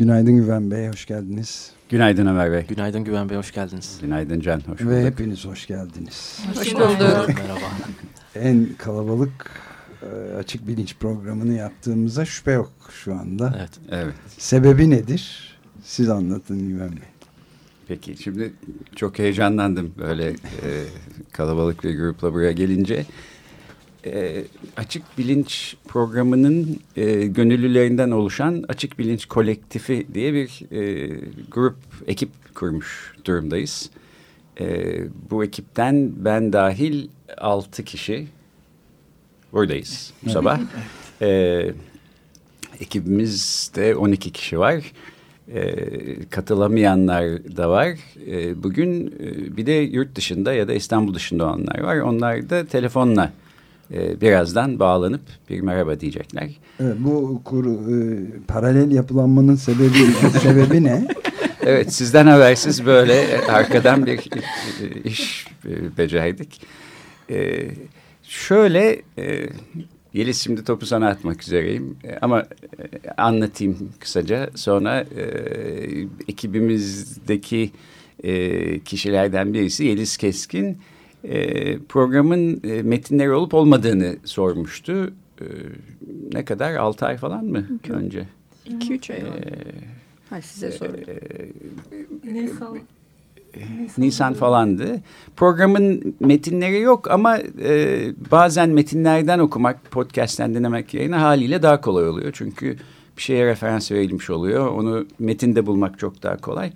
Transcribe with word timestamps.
Günaydın 0.00 0.36
Güven 0.36 0.70
Bey, 0.70 0.88
hoş 0.88 1.06
geldiniz. 1.06 1.70
Günaydın 1.88 2.26
Ömer 2.26 2.52
Bey. 2.52 2.66
Günaydın 2.66 3.04
Güven 3.04 3.28
Bey, 3.28 3.36
hoş 3.36 3.52
geldiniz. 3.52 3.98
Günaydın 4.02 4.40
Can, 4.40 4.60
hoş 4.60 4.80
bulduk. 4.80 4.90
Ve 4.90 5.04
hepiniz 5.04 5.44
hoş 5.44 5.66
geldiniz. 5.66 6.40
Hoş, 6.48 6.58
hoş 6.58 6.74
bulduk. 6.74 7.28
Merhaba. 7.28 7.60
En 8.34 8.68
kalabalık 8.78 9.50
e, 10.02 10.34
açık 10.36 10.68
bilinç 10.68 10.96
programını 11.00 11.52
yaptığımıza 11.52 12.24
şüphe 12.24 12.52
yok 12.52 12.72
şu 13.04 13.14
anda. 13.14 13.54
Evet. 13.58 13.70
evet. 13.90 14.14
Sebebi 14.38 14.90
nedir? 14.90 15.56
Siz 15.84 16.08
anlatın 16.08 16.68
Güven 16.68 16.90
Bey. 16.90 17.08
Peki 17.88 18.22
şimdi 18.22 18.52
çok 18.96 19.18
heyecanlandım 19.18 19.94
böyle 19.98 20.28
e, 20.30 20.36
kalabalık 21.32 21.84
bir 21.84 21.98
grupla 21.98 22.32
buraya 22.32 22.52
gelince. 22.52 23.06
E, 24.06 24.44
Açık 24.76 25.02
Bilinç 25.18 25.76
programının 25.88 26.80
e, 26.96 27.26
gönüllülerinden 27.26 28.10
oluşan 28.10 28.64
Açık 28.68 28.98
Bilinç 28.98 29.26
Kolektifi 29.26 30.06
diye 30.14 30.34
bir 30.34 30.72
e, 30.72 31.10
grup, 31.50 31.76
ekip 32.06 32.30
kurmuş 32.54 33.14
durumdayız. 33.24 33.90
E, 34.60 34.96
bu 35.30 35.44
ekipten 35.44 36.12
ben 36.16 36.52
dahil 36.52 37.08
altı 37.38 37.84
kişi 37.84 38.26
buradayız 39.52 40.12
bu 40.22 40.30
sabah. 40.30 40.60
e, 41.22 41.72
ekibimizde 42.80 43.96
12 43.96 44.32
kişi 44.32 44.58
var. 44.58 44.92
E, 45.54 45.74
katılamayanlar 46.30 47.56
da 47.56 47.70
var. 47.70 47.88
E, 48.26 48.62
bugün 48.62 49.06
e, 49.06 49.56
bir 49.56 49.66
de 49.66 49.72
yurt 49.72 50.14
dışında 50.14 50.52
ya 50.52 50.68
da 50.68 50.72
İstanbul 50.74 51.14
dışında 51.14 51.44
olanlar 51.46 51.80
var. 51.80 51.96
Onlar 51.96 52.50
da 52.50 52.66
telefonla 52.66 53.32
e, 53.94 54.20
birazdan 54.20 54.78
bağlanıp 54.78 55.22
bir 55.50 55.60
merhaba 55.60 56.00
diyecekler. 56.00 56.50
Evet, 56.80 56.96
bu 56.98 57.40
kuru, 57.44 57.70
e, 57.70 57.96
paralel 58.48 58.90
yapılanmanın 58.90 59.56
sebebi 59.56 60.12
sebebi 60.42 60.84
ne? 60.84 61.06
Evet 61.62 61.92
sizden 61.94 62.26
habersiz 62.26 62.86
böyle 62.86 63.40
arkadan 63.48 64.06
bir 64.06 64.20
iş 65.04 65.46
e, 65.66 65.96
becerdik. 65.98 66.60
E, 67.30 67.68
şöyle 68.22 69.02
e, 69.18 69.48
Yeliz 70.12 70.40
şimdi 70.40 70.64
topu 70.64 70.86
sana 70.86 71.08
atmak 71.08 71.42
üzereyim 71.42 71.96
e, 72.04 72.18
ama 72.22 72.40
e, 72.40 73.10
anlatayım 73.16 73.92
kısaca 73.98 74.50
sonra 74.54 75.00
e, 75.00 75.24
ekibimizdeki 76.28 77.70
e, 78.24 78.80
kişilerden 78.80 79.54
birisi 79.54 79.84
Yeliz 79.84 80.16
Keskin 80.16 80.78
e, 81.24 81.78
programın 81.78 82.60
e, 82.64 82.82
metinleri 82.82 83.30
olup 83.32 83.54
olmadığını 83.54 84.16
sormuştu. 84.24 85.12
E, 85.40 85.46
ne 86.32 86.44
kadar? 86.44 86.74
Altı 86.74 87.06
ay 87.06 87.16
falan 87.16 87.44
mı 87.44 87.66
İki, 87.78 87.92
önce? 87.92 88.24
İki 88.66 88.94
üç 88.94 89.10
ay. 89.10 89.18
Ee, 89.18 89.22
Hayır 90.30 90.44
size 90.44 90.72
sorayım. 90.72 91.06
E, 92.24 92.34
Nisan. 92.34 92.78
Nisan 93.98 94.34
falandı. 94.34 95.00
Programın 95.36 96.14
metinleri 96.20 96.80
yok 96.80 97.10
ama 97.10 97.38
e, 97.64 97.98
bazen 98.30 98.70
metinlerden 98.70 99.38
okumak, 99.38 99.90
podcast'ten 99.90 100.54
dinlemek 100.54 100.94
yerine 100.94 101.16
haliyle 101.16 101.62
daha 101.62 101.80
kolay 101.80 102.08
oluyor. 102.08 102.30
Çünkü 102.32 102.76
bir 103.16 103.22
şeye 103.22 103.46
referans 103.46 103.92
verilmiş 103.92 104.30
oluyor. 104.30 104.66
Onu 104.66 105.06
metinde 105.18 105.66
bulmak 105.66 105.98
çok 105.98 106.22
daha 106.22 106.36
kolay. 106.36 106.72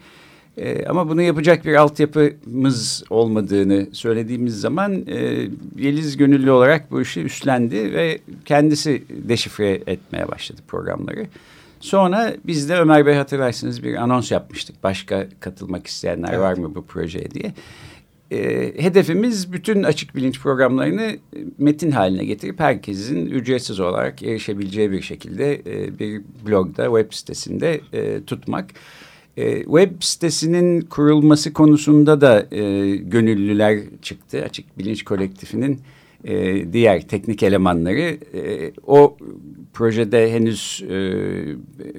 E, 0.59 0.87
ama 0.87 1.09
bunu 1.09 1.23
yapacak 1.23 1.65
bir 1.65 1.75
altyapımız 1.75 3.05
olmadığını 3.11 3.87
söylediğimiz 3.93 4.61
zaman 4.61 5.07
e, 5.07 5.49
Yeliz 5.79 6.17
gönüllü 6.17 6.51
olarak 6.51 6.91
bu 6.91 7.01
işi 7.01 7.23
üstlendi 7.23 7.93
ve 7.93 8.19
kendisi 8.45 9.03
deşifre 9.11 9.81
etmeye 9.87 10.29
başladı 10.29 10.61
programları. 10.69 11.27
Sonra 11.81 12.35
biz 12.47 12.69
de 12.69 12.77
Ömer 12.77 13.07
Bey 13.07 13.15
hatırlarsınız 13.15 13.83
bir 13.83 13.95
anons 13.95 14.31
yapmıştık. 14.31 14.83
Başka 14.83 15.27
katılmak 15.41 15.87
isteyenler 15.87 16.29
evet. 16.29 16.41
var 16.41 16.55
mı 16.55 16.75
bu 16.75 16.87
projeye 16.87 17.31
diye. 17.31 17.53
E, 18.31 18.73
hedefimiz 18.83 19.53
bütün 19.53 19.83
açık 19.83 20.17
bilinç 20.17 20.41
programlarını 20.41 21.17
metin 21.59 21.91
haline 21.91 22.25
getirip 22.25 22.61
herkesin 22.61 23.27
ücretsiz 23.27 23.81
olarak 23.81 24.23
erişebileceği 24.23 24.91
bir 24.91 25.03
şekilde 25.03 25.55
e, 25.55 25.99
bir 25.99 26.23
blogda, 26.47 26.85
web 26.85 27.13
sitesinde 27.13 27.81
e, 27.93 28.25
tutmak. 28.25 28.71
E, 29.37 29.63
web 29.65 29.91
sitesinin 30.01 30.81
kurulması 30.81 31.53
konusunda 31.53 32.21
da 32.21 32.47
e, 32.51 32.97
gönüllüler 32.97 33.79
çıktı. 34.03 34.43
Açık 34.45 34.79
Bilinç 34.79 35.05
Kolektifinin 35.05 35.81
e, 36.25 36.73
diğer 36.73 37.09
teknik 37.09 37.43
elemanları. 37.43 38.19
E, 38.35 38.73
o 38.87 39.17
projede 39.73 40.33
henüz 40.33 40.85
e, 40.91 40.97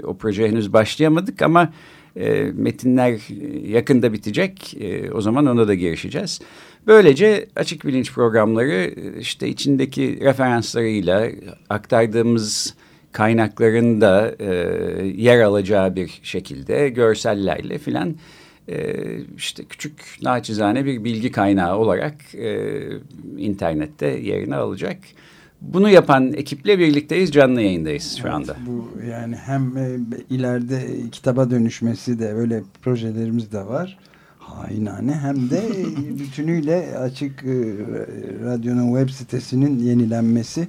o 0.03 0.17
projeye 0.17 0.49
henüz 0.49 0.73
başlayamadık 0.73 1.41
ama 1.41 1.73
e, 2.15 2.51
metinler 2.55 3.19
yakında 3.67 4.13
bitecek. 4.13 4.73
E, 4.79 5.11
o 5.11 5.21
zaman 5.21 5.45
ona 5.45 5.67
da 5.67 5.73
girişeceğiz. 5.73 6.41
Böylece 6.87 7.47
açık 7.55 7.85
bilinç 7.85 8.13
programları 8.13 8.93
işte 9.19 9.47
içindeki 9.47 10.19
referanslarıyla 10.21 11.29
aktardığımız 11.69 12.75
kaynakların 13.15 14.01
da 14.01 14.35
e, 14.39 14.47
yer 15.05 15.41
alacağı 15.41 15.95
bir 15.95 16.19
şekilde 16.23 16.89
görsellerle 16.89 17.77
filan 17.77 18.15
e, 18.67 18.95
işte 19.37 19.63
küçük 19.65 20.17
naçizane 20.21 20.85
bir 20.85 21.03
bilgi 21.03 21.31
kaynağı 21.31 21.77
olarak 21.77 22.35
e, 22.35 22.81
internette 23.37 24.07
yerini 24.07 24.55
alacak. 24.55 24.97
Bunu 25.61 25.89
yapan 25.89 26.33
ekiple 26.33 26.79
birlikteyiz, 26.79 27.31
canlı 27.31 27.61
yayındayız 27.61 28.17
şu 28.21 28.33
anda. 28.33 28.55
Evet, 28.57 28.67
bu 28.67 28.89
yani 29.09 29.35
hem 29.35 29.77
e, 29.77 29.97
ileride 30.29 30.81
kitaba 31.11 31.51
dönüşmesi 31.51 32.19
de 32.19 32.33
öyle 32.33 32.63
projelerimiz 32.81 33.51
de 33.51 33.65
var. 33.65 33.97
Hainane 34.39 35.13
hem 35.13 35.49
de 35.49 35.61
bütünüyle 36.19 36.97
açık 36.97 37.43
e, 37.43 37.55
radyonun 38.45 38.99
web 38.99 39.09
sitesinin 39.09 39.79
yenilenmesi 39.79 40.67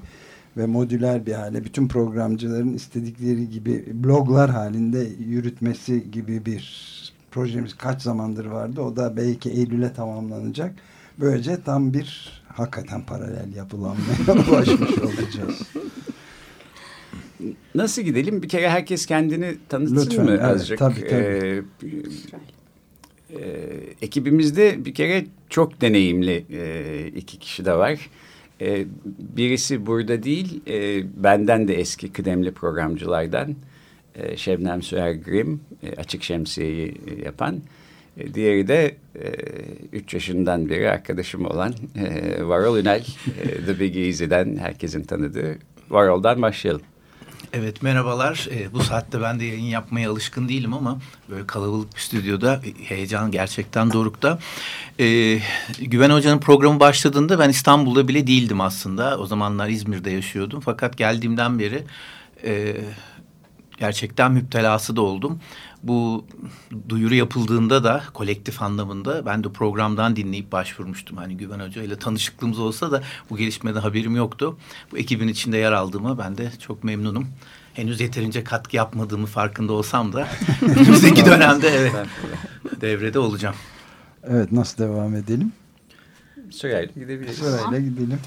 ve 0.57 0.67
modüler 0.67 1.27
bir 1.27 1.33
hale 1.33 1.65
bütün 1.65 1.89
programcıların 1.89 2.75
istedikleri 2.75 3.51
gibi 3.51 3.85
bloglar 3.95 4.51
halinde 4.51 5.09
yürütmesi 5.29 6.11
gibi 6.11 6.47
bir 6.47 6.97
projemiz 7.31 7.75
kaç 7.75 8.03
zamandır 8.03 8.47
vardı. 8.47 8.81
O 8.81 8.97
da 8.97 9.17
belki 9.17 9.51
Eylül'e 9.51 9.93
tamamlanacak. 9.93 10.75
Böylece 11.21 11.63
tam 11.63 11.95
bir 11.95 12.43
hakikaten 12.49 13.03
paralel 13.07 13.57
yapılanmaya 13.57 14.49
ulaşmış 14.51 14.99
olacağız. 14.99 15.63
Nasıl 17.75 18.03
gidelim? 18.03 18.43
Bir 18.43 18.49
kere 18.49 18.71
herkes 18.71 19.07
kendini 19.07 19.57
tanıtsın 19.69 19.97
Lütfen, 19.97 20.25
mı 20.25 20.31
evet, 20.31 20.45
azıcık? 20.45 20.79
Tabii 20.79 21.09
tabii. 21.09 21.65
Ee, 21.81 23.39
e, 23.41 23.71
ekibimizde 24.03 24.85
bir 24.85 24.95
kere 24.95 25.27
çok 25.51 25.81
deneyimli 25.81 26.45
e, 26.51 27.07
iki 27.07 27.39
kişi 27.39 27.65
de 27.65 27.75
var. 27.75 28.11
E, 28.61 28.87
birisi 29.37 29.87
burada 29.87 30.23
değil, 30.23 30.61
e, 30.69 31.05
benden 31.23 31.69
de 31.69 31.75
eski 31.75 32.13
kıdemli 32.13 32.53
programcılardan 32.53 33.55
e, 34.15 34.37
Şebnem 34.37 34.83
Süer 34.83 35.13
Grim, 35.13 35.61
e, 35.83 35.97
Açık 35.97 36.23
Şemsiye'yi 36.23 36.95
e, 37.07 37.25
yapan. 37.25 37.61
E, 38.17 38.35
diğeri 38.35 38.69
de 38.69 38.95
e, 39.15 39.33
üç 39.93 40.15
yaşından 40.15 40.69
beri 40.69 40.91
arkadaşım 40.91 41.45
olan 41.45 41.75
e, 41.97 42.45
Varol 42.45 42.79
Ünel, 42.79 43.05
e, 43.43 43.65
The 43.67 43.81
Big 43.81 43.97
Easy'den 43.97 44.57
herkesin 44.57 45.03
tanıdığı. 45.03 45.59
Varol'dan 45.91 46.43
başlayalım. 46.43 46.83
Evet 47.59 47.83
merhabalar. 47.83 48.49
E, 48.51 48.73
bu 48.73 48.83
saatte 48.83 49.23
ben 49.23 49.41
de 49.41 49.45
yayın 49.45 49.65
yapmaya 49.65 50.11
alışkın 50.11 50.49
değilim 50.49 50.75
ama 50.75 50.99
böyle 51.31 51.47
kalabalık 51.47 51.95
bir 51.95 52.01
stüdyoda 52.01 52.61
heyecan 52.85 53.31
gerçekten 53.31 53.93
dorukta. 53.93 54.39
E, 54.99 55.39
Güven 55.81 56.11
Hoca'nın 56.11 56.39
programı 56.39 56.81
başladığında 56.81 57.39
ben 57.39 57.51
İstanbul'da 57.51 58.09
bile 58.09 58.27
değildim 58.27 58.61
aslında. 58.61 59.19
O 59.19 59.27
zamanlar 59.27 59.69
İzmir'de 59.69 60.11
yaşıyordum. 60.11 60.61
Fakat 60.61 60.97
geldiğimden 60.97 61.59
beri 61.59 61.85
e, 62.45 62.77
gerçekten 63.79 64.33
müptelası 64.33 64.97
da 64.97 65.01
oldum. 65.03 65.41
Bu 65.83 66.25
duyuru 66.89 67.15
yapıldığında 67.15 67.85
da 67.85 68.03
kolektif 68.15 68.63
anlamında 68.63 69.27
ben 69.27 69.45
de 69.45 69.49
programdan 69.53 70.17
dinleyip 70.17 70.53
başvurmuştum. 70.53 71.17
Hani 71.17 71.37
Güven 71.37 71.61
Hoca 71.61 71.83
ile 71.83 71.97
tanışıklığımız 71.99 72.59
olsa 72.59 72.93
da 72.93 73.03
bu 73.31 73.37
gelişmeden 73.37 73.81
haberim 73.81 74.17
yoktu. 74.17 74.59
Bu 74.93 74.99
ekibin 74.99 75.29
içinde 75.29 75.57
yer 75.57 75.73
aldığıma 75.73 76.19
ben 76.19 76.39
de 76.39 76.51
çok 76.61 76.85
memnunum. 76.85 77.29
henüz 77.75 78.01
yeterince 78.01 78.45
katkı 78.45 78.77
yapmadığımı 78.77 79.27
farkında 79.27 79.73
olsam 79.73 80.13
da 80.13 80.29
önümüzdeki 80.63 81.25
dönemde 81.27 81.69
evet 81.69 81.93
devrede 82.81 83.19
olacağım. 83.19 83.57
Evet 84.25 84.53
nasıl 84.53 84.79
devam 84.85 85.15
edelim? 85.15 85.53
Sırayla 86.53 86.85
gidebiliriz. 86.85 87.39
Sırayla 87.39 87.81
gidelim. 87.81 88.21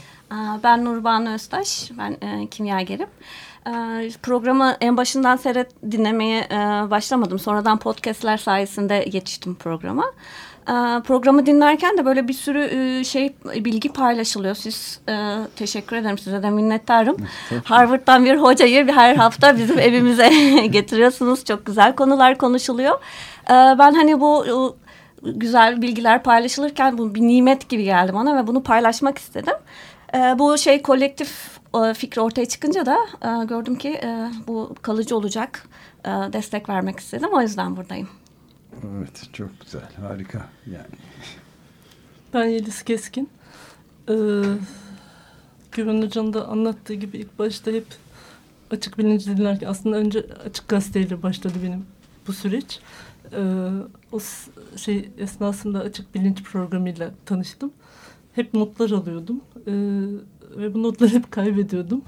Ben 0.63 0.85
Nurban 0.85 1.25
Öztaş, 1.25 1.91
ben 1.97 2.11
e, 2.27 2.47
kimyagerim. 2.51 3.07
E, 3.67 3.71
programı 4.23 4.75
en 4.81 4.97
başından 4.97 5.35
seyret 5.35 5.91
dinlemeye 5.91 6.39
e, 6.39 6.55
başlamadım. 6.89 7.39
Sonradan 7.39 7.79
podcastler 7.79 8.37
sayesinde 8.37 9.05
yetiştim 9.11 9.55
programa. 9.55 10.05
E, 10.67 10.73
programı 11.03 11.45
dinlerken 11.45 11.97
de 11.97 12.05
böyle 12.05 12.27
bir 12.27 12.33
sürü 12.33 12.63
e, 12.63 13.03
şey 13.03 13.35
bilgi 13.55 13.93
paylaşılıyor. 13.93 14.55
Siz 14.55 14.99
e, 15.09 15.35
teşekkür 15.55 15.95
ederim 15.95 16.17
size 16.17 16.43
de 16.43 16.49
minnettarım. 16.49 17.17
Harvard'dan 17.63 18.25
bir 18.25 18.37
hocayı 18.37 18.91
her 18.91 19.15
hafta 19.15 19.57
bizim 19.57 19.79
evimize 19.89 20.29
getiriyorsunuz. 20.67 21.45
Çok 21.45 21.65
güzel 21.65 21.95
konular 21.95 22.37
konuşuluyor. 22.37 22.99
E, 23.49 23.53
ben 23.53 23.93
hani 23.93 24.21
bu 24.21 24.45
güzel 25.23 25.81
bilgiler 25.81 26.23
paylaşılırken 26.23 26.97
bu 26.97 27.15
bir 27.15 27.21
nimet 27.21 27.69
gibi 27.69 27.83
geldi 27.83 28.13
bana 28.13 28.37
ve 28.37 28.47
bunu 28.47 28.63
paylaşmak 28.63 29.17
istedim. 29.17 29.53
E, 30.15 30.17
bu 30.17 30.57
şey 30.57 30.81
kolektif 30.81 31.58
fikri 31.93 32.21
ortaya 32.21 32.45
çıkınca 32.45 32.85
da 32.85 32.97
e, 33.21 33.45
gördüm 33.45 33.75
ki 33.75 33.89
e, 33.89 34.31
bu 34.47 34.75
kalıcı 34.81 35.17
olacak. 35.17 35.67
E, 36.05 36.09
destek 36.09 36.69
vermek 36.69 36.99
istedim. 36.99 37.29
O 37.33 37.41
yüzden 37.41 37.77
buradayım. 37.77 38.09
Evet 38.83 39.29
çok 39.33 39.49
güzel 39.61 39.89
harika 40.01 40.49
yani. 40.65 40.95
Ben 42.33 42.45
Yeliz 42.45 42.83
Keskin. 42.83 43.29
Ee, 44.09 44.13
Güven 45.71 46.01
Hoca'nın 46.01 46.33
da 46.33 46.47
anlattığı 46.47 46.93
gibi 46.93 47.17
ilk 47.17 47.39
başta 47.39 47.71
hep 47.71 47.85
açık 48.71 48.97
bilinci 48.97 49.37
dinlerken 49.37 49.67
aslında 49.67 49.97
önce 49.97 50.25
açık 50.45 50.67
gazeteyle 50.67 51.23
başladı 51.23 51.53
benim 51.63 51.85
bu 52.27 52.33
süreç. 52.33 52.79
Ee, 53.31 53.69
o 54.11 54.19
şey 54.75 55.09
esnasında 55.17 55.79
açık 55.79 56.15
bilinç 56.15 56.43
programıyla 56.43 57.11
tanıştım. 57.25 57.71
Hep 58.35 58.53
notlar 58.53 58.91
alıyordum. 58.91 59.41
Ee, 59.67 59.71
ve 60.57 60.73
bu 60.73 60.83
notları 60.83 61.09
hep 61.09 61.31
kaybediyordum. 61.31 62.01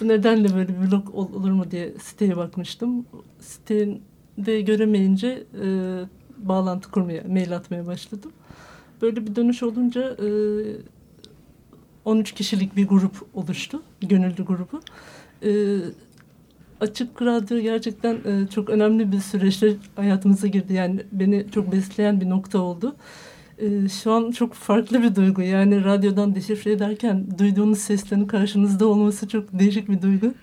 bu 0.00 0.08
nedenle 0.08 0.54
böyle 0.54 0.68
bir 0.68 0.90
blog 0.90 1.14
olur 1.14 1.50
mu 1.50 1.70
diye 1.70 1.92
siteye 2.02 2.36
bakmıştım. 2.36 3.06
Sitede 3.40 4.60
göremeyince 4.60 5.44
e, 5.62 5.66
bağlantı 6.38 6.90
kurmaya, 6.90 7.22
mail 7.28 7.56
atmaya 7.56 7.86
başladım. 7.86 8.32
Böyle 9.02 9.26
bir 9.26 9.36
dönüş 9.36 9.62
olunca 9.62 10.10
e, 10.10 10.28
13 12.04 12.32
kişilik 12.32 12.76
bir 12.76 12.88
grup 12.88 13.26
oluştu. 13.34 13.82
Gönüllü 14.00 14.44
grubu. 14.44 14.80
E, 15.44 15.78
Açık 16.80 17.22
Radyo 17.22 17.58
gerçekten 17.58 18.14
e, 18.14 18.46
çok 18.54 18.70
önemli 18.70 19.12
bir 19.12 19.20
süreçte 19.20 19.74
hayatımıza 19.96 20.46
girdi. 20.46 20.72
Yani 20.72 21.00
beni 21.12 21.46
çok 21.54 21.72
besleyen 21.72 22.20
bir 22.20 22.30
nokta 22.30 22.58
oldu. 22.58 22.96
E, 22.96 22.96
şu 24.02 24.12
an 24.12 24.30
çok 24.30 24.54
farklı 24.54 25.02
bir 25.02 25.14
duygu. 25.14 25.42
Yani 25.42 25.84
radyodan 25.84 26.34
deşifre 26.34 26.72
ederken 26.72 27.26
duyduğunuz 27.38 27.78
seslerin 27.78 28.26
karşınızda 28.26 28.86
olması 28.86 29.28
çok 29.28 29.58
değişik 29.58 29.88
bir 29.88 30.02
duygu. 30.02 30.34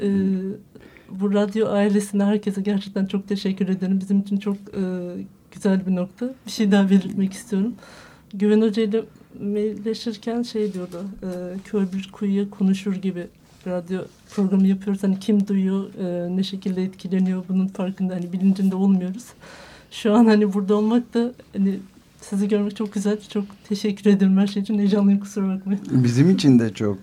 E, 0.00 0.08
bu 1.10 1.34
radyo 1.34 1.68
ailesine 1.68 2.24
herkese 2.24 2.60
gerçekten 2.60 3.06
çok 3.06 3.28
teşekkür 3.28 3.68
ederim. 3.68 4.00
Bizim 4.00 4.20
için 4.20 4.36
çok 4.36 4.56
e, 4.56 4.82
güzel 5.52 5.86
bir 5.86 5.96
nokta. 5.96 6.34
Bir 6.46 6.50
şey 6.50 6.72
daha 6.72 6.90
belirtmek 6.90 7.32
istiyorum. 7.32 7.74
Güven 8.34 8.60
Hoca 8.60 8.82
ile 8.82 9.02
mailleşirken 9.40 10.42
şey 10.42 10.72
diyordu. 10.72 11.04
E, 11.22 11.28
kör 11.64 11.92
bir 11.92 12.10
kuyuya 12.12 12.50
konuşur 12.50 12.94
gibi 12.94 13.26
radyo 13.66 14.00
programı 14.34 14.66
yapıyoruz. 14.66 15.02
Hani 15.02 15.18
kim 15.18 15.48
duyuyor, 15.48 15.94
e, 15.94 16.36
ne 16.36 16.42
şekilde 16.42 16.82
etkileniyor 16.82 17.44
bunun 17.48 17.66
farkında 17.66 18.14
hani 18.14 18.32
bilincinde 18.32 18.74
olmuyoruz. 18.76 19.26
Şu 19.90 20.14
an 20.14 20.24
hani 20.24 20.52
burada 20.52 20.74
olmak 20.74 21.14
da 21.14 21.32
hani 21.56 21.78
sizi 22.20 22.48
görmek 22.48 22.76
çok 22.76 22.92
güzel. 22.92 23.20
Çok 23.28 23.44
teşekkür 23.68 24.10
ederim 24.10 24.36
her 24.36 24.46
şey 24.46 24.62
için. 24.62 24.78
Heyecanlıyım 24.78 25.20
kusura 25.20 25.48
bakmayın. 25.48 25.82
Bizim 25.90 26.30
için 26.30 26.58
de 26.58 26.74
çok 26.74 26.98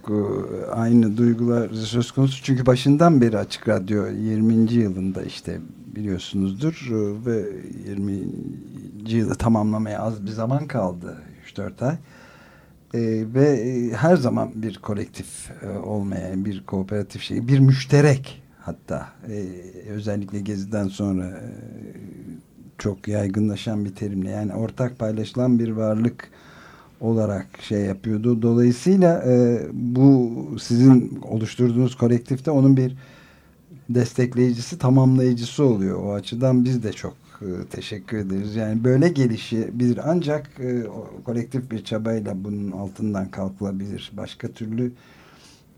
aynı 0.71 1.17
duygular 1.17 1.69
söz 1.69 2.11
konusu. 2.11 2.43
Çünkü 2.43 2.65
başından 2.65 3.21
beri 3.21 3.37
Açık 3.37 3.67
Radyo 3.67 4.07
20. 4.07 4.73
yılında 4.73 5.23
işte 5.23 5.59
biliyorsunuzdur 5.95 6.87
ve 7.25 7.45
20. 7.89 8.19
yılı 9.07 9.35
tamamlamaya 9.35 9.99
az 9.99 10.25
bir 10.25 10.31
zaman 10.31 10.67
kaldı. 10.67 11.17
3-4 11.55 11.85
ay. 11.85 11.95
Ee, 12.93 13.23
ve 13.33 13.89
her 13.95 14.15
zaman 14.15 14.51
bir 14.55 14.77
kolektif 14.77 15.51
e, 15.63 15.77
olmayan 15.77 16.45
bir 16.45 16.63
kooperatif 16.63 17.21
şey, 17.21 17.47
bir 17.47 17.59
müşterek 17.59 18.43
hatta 18.59 19.07
e, 19.29 19.45
özellikle 19.89 20.39
Gezi'den 20.39 20.87
sonra 20.87 21.25
e, 21.25 21.49
çok 22.77 23.07
yaygınlaşan 23.07 23.85
bir 23.85 23.95
terimle 23.95 24.29
yani 24.29 24.53
ortak 24.53 25.00
paylaşılan 25.00 25.59
bir 25.59 25.69
varlık 25.69 26.29
olarak 27.01 27.47
şey 27.62 27.81
yapıyordu. 27.81 28.41
Dolayısıyla 28.41 29.24
e, 29.25 29.62
bu 29.74 30.31
sizin 30.59 31.19
oluşturduğunuz 31.21 31.95
kolektifte 31.95 32.51
onun 32.51 32.77
bir 32.77 32.95
destekleyicisi, 33.89 34.77
tamamlayıcısı 34.77 35.63
oluyor. 35.63 36.03
O 36.03 36.13
açıdan 36.13 36.65
biz 36.65 36.83
de 36.83 36.94
çok 36.94 37.13
e, 37.41 37.50
teşekkür 37.71 38.18
ederiz. 38.18 38.56
Yani 38.56 38.83
böyle 38.83 39.09
gelişi 39.09 39.69
bir 39.73 40.12
ancak 40.12 40.50
e, 40.59 40.83
kolektif 41.23 41.71
bir 41.71 41.83
çabayla 41.83 42.44
bunun 42.44 42.71
altından 42.71 43.31
kalkılabilir. 43.31 44.12
Başka 44.18 44.47
türlü 44.47 44.91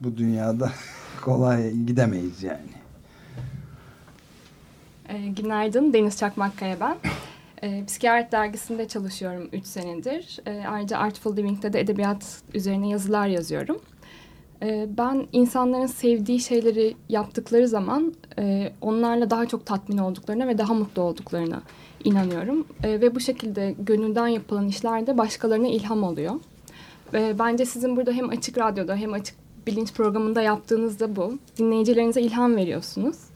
bu 0.01 0.17
dünyada 0.17 0.71
kolay 1.21 1.71
gidemeyiz 1.71 2.43
yani. 2.43 2.79
E, 5.09 5.27
günaydın, 5.27 5.93
Deniz 5.93 6.17
Çakmakkaya 6.17 6.79
ben. 6.79 6.97
E, 7.63 7.85
Psikiyatri 7.85 8.31
dergisinde 8.31 8.87
çalışıyorum 8.87 9.49
3 9.53 9.65
senedir. 9.65 10.39
E, 10.45 10.63
ayrıca 10.67 10.97
Artful 10.97 11.37
Living'de 11.37 11.73
de 11.73 11.79
edebiyat 11.79 12.41
üzerine 12.53 12.89
yazılar 12.89 13.27
yazıyorum. 13.27 13.79
E, 14.61 14.87
ben 14.97 15.27
insanların 15.31 15.85
sevdiği 15.85 16.39
şeyleri 16.39 16.95
yaptıkları 17.09 17.67
zaman 17.67 18.13
e, 18.39 18.73
onlarla 18.81 19.29
daha 19.29 19.45
çok 19.45 19.65
tatmin 19.65 19.97
olduklarına 19.97 20.47
ve 20.47 20.57
daha 20.57 20.73
mutlu 20.73 21.01
olduklarına 21.01 21.61
inanıyorum. 22.03 22.67
E, 22.83 23.01
ve 23.01 23.15
bu 23.15 23.19
şekilde 23.19 23.75
gönülden 23.79 24.27
yapılan 24.27 24.67
işlerde 24.67 25.17
başkalarına 25.17 25.67
ilham 25.67 26.03
oluyor. 26.03 26.35
Ve 27.13 27.39
bence 27.39 27.65
sizin 27.65 27.97
burada 27.97 28.11
hem 28.11 28.29
Açık 28.29 28.57
Radyo'da 28.57 28.95
hem 28.95 29.13
Açık 29.13 29.35
Bilinç 29.67 29.93
programında 29.93 30.41
yaptığınız 30.41 30.99
da 30.99 31.15
bu. 31.15 31.37
Dinleyicilerinize 31.57 32.21
ilham 32.21 32.55
veriyorsunuz. 32.55 33.28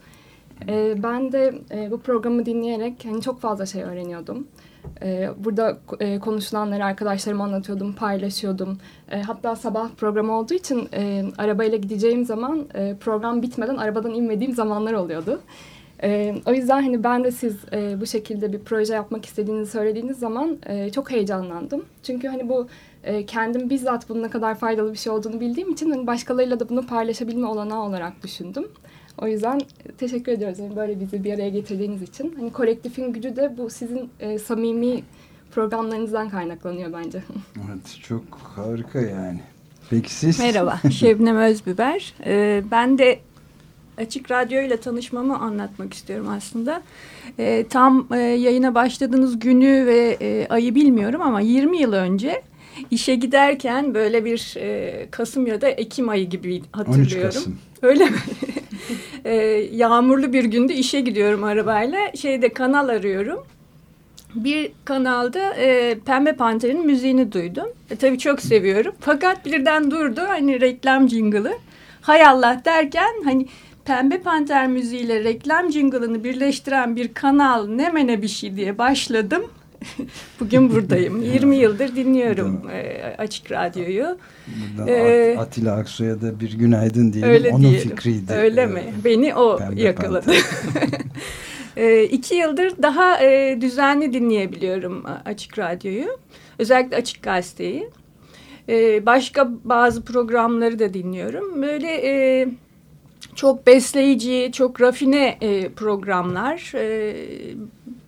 E, 0.68 1.04
ben 1.04 1.32
de 1.32 1.54
e, 1.72 1.92
bu 1.92 2.00
programı 2.00 2.46
dinleyerek 2.46 3.06
hani 3.06 3.22
çok 3.22 3.42
fazla 3.42 3.66
şey 3.66 3.84
öğreniyordum. 3.84 4.48
E, 5.02 5.30
burada 5.38 5.78
e, 6.00 6.20
konuşulanları 6.20 6.86
arkadaşlarıma 6.86 7.44
anlatıyordum, 7.44 7.94
paylaşıyordum. 7.94 8.78
E, 9.12 9.22
hatta 9.22 9.56
sabah 9.56 9.90
program 9.98 10.30
olduğu 10.30 10.54
için 10.54 10.90
e, 10.94 11.24
arabayla 11.38 11.78
gideceğim 11.78 12.26
zaman 12.26 12.66
e, 12.76 12.96
program 13.00 13.42
bitmeden 13.42 13.78
arabadan 13.78 14.14
inmediğim 14.14 14.54
zamanlar 14.54 14.94
oluyordu. 14.94 15.40
E, 16.04 16.36
o 16.46 16.54
yüzden 16.54 16.82
hani 16.82 17.04
ben 17.04 17.24
de 17.24 17.32
siz 17.32 17.58
e, 17.74 18.02
bu 18.02 18.06
şekilde 18.06 18.54
bir 18.54 18.60
proje 18.60 18.94
yapmak 18.94 19.26
istediğinizi 19.26 19.72
söylediğiniz 19.72 20.20
zaman 20.20 20.58
e, 20.66 20.90
çok 20.90 21.12
heyecanlandım. 21.12 21.86
Çünkü 22.04 22.28
hani 22.28 22.50
bu 22.50 22.68
e, 23.04 23.26
kendim 23.26 23.70
bizzat 23.70 24.10
bunun 24.10 24.24
ne 24.24 24.30
kadar 24.30 24.56
faydalı 24.56 24.94
bir 24.94 24.98
şey 24.98 25.14
olduğunu 25.14 25.40
bildiğim 25.40 25.72
için 25.72 25.92
hani 25.92 26.08
başkalarıyla 26.08 26.60
da 26.60 26.70
bunu 26.70 26.88
paylaşabilme 26.88 27.48
olanağı 27.48 27.82
olarak 27.82 28.24
düşündüm. 28.24 28.68
O 29.22 29.28
yüzden 29.28 29.62
teşekkür 29.98 30.32
ediyoruz 30.32 30.60
yani 30.60 30.76
böyle 30.76 31.00
bizi 31.00 31.24
bir 31.24 31.34
araya 31.34 31.50
getirdiğiniz 31.50 32.02
için. 32.02 32.36
Hani 32.40 32.52
kolektifin 32.52 33.14
gücü 33.14 33.36
de 33.36 33.58
bu 33.58 33.70
sizin 33.70 34.10
e, 34.20 34.40
samimi 34.40 35.04
programlarınızdan 35.52 36.30
kaynaklanıyor 36.30 36.94
bence. 36.94 37.24
Evet 37.68 38.00
çok 38.08 38.24
harika 38.56 39.02
yani. 39.02 39.40
Peki 39.90 40.14
siz? 40.14 40.40
Merhaba 40.40 40.80
Şebnem 40.92 41.38
Özbiber. 41.38 42.14
Ee, 42.26 42.64
ben 42.72 42.98
de 42.98 43.20
Açık 43.98 44.32
Radyo 44.32 44.62
ile 44.62 44.78
tanışmamı 44.78 45.40
anlatmak 45.40 45.94
istiyorum 45.94 46.28
aslında. 46.30 46.82
E, 47.40 47.66
tam 47.70 48.08
e, 48.14 48.18
yayına 48.18 48.76
başladığınız 48.76 49.40
günü 49.40 49.86
ve 49.86 50.18
e, 50.22 50.48
ayı 50.50 50.76
bilmiyorum 50.76 51.22
ama 51.22 51.42
20 51.42 51.78
yıl 51.78 51.94
önce 51.94 52.42
işe 52.92 53.16
giderken 53.16 53.94
böyle 53.94 54.26
bir 54.26 54.56
e, 54.58 55.08
Kasım 55.12 55.48
ya 55.48 55.62
da 55.62 55.68
Ekim 55.68 56.10
ayı 56.10 56.30
gibi 56.30 56.62
hatırlıyorum. 56.72 57.28
13 57.28 57.36
Kasım. 57.36 57.58
Öyle 57.82 58.06
mi? 58.06 58.18
e, 59.26 59.36
yağmurlu 59.72 60.34
bir 60.34 60.44
günde 60.44 60.76
işe 60.76 61.02
gidiyorum 61.02 61.44
arabayla. 61.44 62.00
Şeyde 62.16 62.50
kanal 62.50 62.90
arıyorum. 62.90 63.46
Bir 64.36 64.72
kanalda 64.86 65.54
e, 65.54 66.00
Pembe 66.06 66.34
Panter'in 66.34 66.86
müziğini 66.86 67.32
duydum. 67.32 67.68
E, 67.92 67.96
tabii 67.96 68.20
çok 68.20 68.42
seviyorum. 68.42 68.96
Fakat 69.00 69.46
birden 69.46 69.92
durdu 69.92 70.22
hani 70.28 70.62
reklam 70.62 71.10
jingle'ı. 71.10 71.58
Hay 72.02 72.26
Allah 72.26 72.62
derken 72.66 73.14
hani 73.24 73.48
Pembe 73.86 74.22
Panter 74.22 74.68
müziğiyle 74.68 75.24
reklam 75.24 75.72
jingle'ını 75.72 76.24
birleştiren 76.24 76.96
bir 76.96 77.14
kanal 77.14 77.68
ne 77.68 77.90
mene 77.90 78.22
bir 78.22 78.28
şey 78.28 78.56
diye 78.56 78.78
başladım. 78.78 79.44
bugün 80.40 80.72
buradayım. 80.72 81.22
20 81.22 81.56
yıldır 81.56 81.96
dinliyorum 81.96 82.70
e, 82.74 83.16
Açık 83.18 83.52
Radyo'yu. 83.52 84.18
Ee, 84.88 85.36
Atilla 85.40 85.76
Aksu'ya 85.76 86.22
da 86.22 86.40
bir 86.40 86.54
günaydın 86.54 87.14
diyelim. 87.14 87.32
Öyle 87.32 87.50
Onun 87.50 87.64
diyelim. 87.64 87.90
fikriydi. 87.90 88.34
Öyle 88.34 88.66
mi? 88.66 88.84
Beni 89.06 89.36
o 89.36 89.58
Pembe 89.58 89.82
yakaladı. 89.82 90.32
e, 91.78 92.04
iki 92.04 92.36
yıldır 92.36 92.74
daha 92.82 93.24
e, 93.24 93.62
düzenli 93.62 94.14
dinleyebiliyorum 94.14 95.04
Açık 95.26 95.60
Radyo'yu. 95.60 96.18
Özellikle 96.60 96.96
Açık 96.96 97.24
Gazete'yi. 97.24 97.90
E, 98.70 99.06
başka 99.06 99.50
bazı 99.64 100.06
programları 100.06 100.80
da 100.80 100.94
dinliyorum. 100.94 101.62
Böyle 101.62 101.88
e, 101.88 102.48
çok 103.36 103.68
besleyici, 103.68 104.50
çok 104.54 104.82
rafine 104.82 105.38
e, 105.42 105.70
programlar. 105.70 106.72
E, 106.76 107.16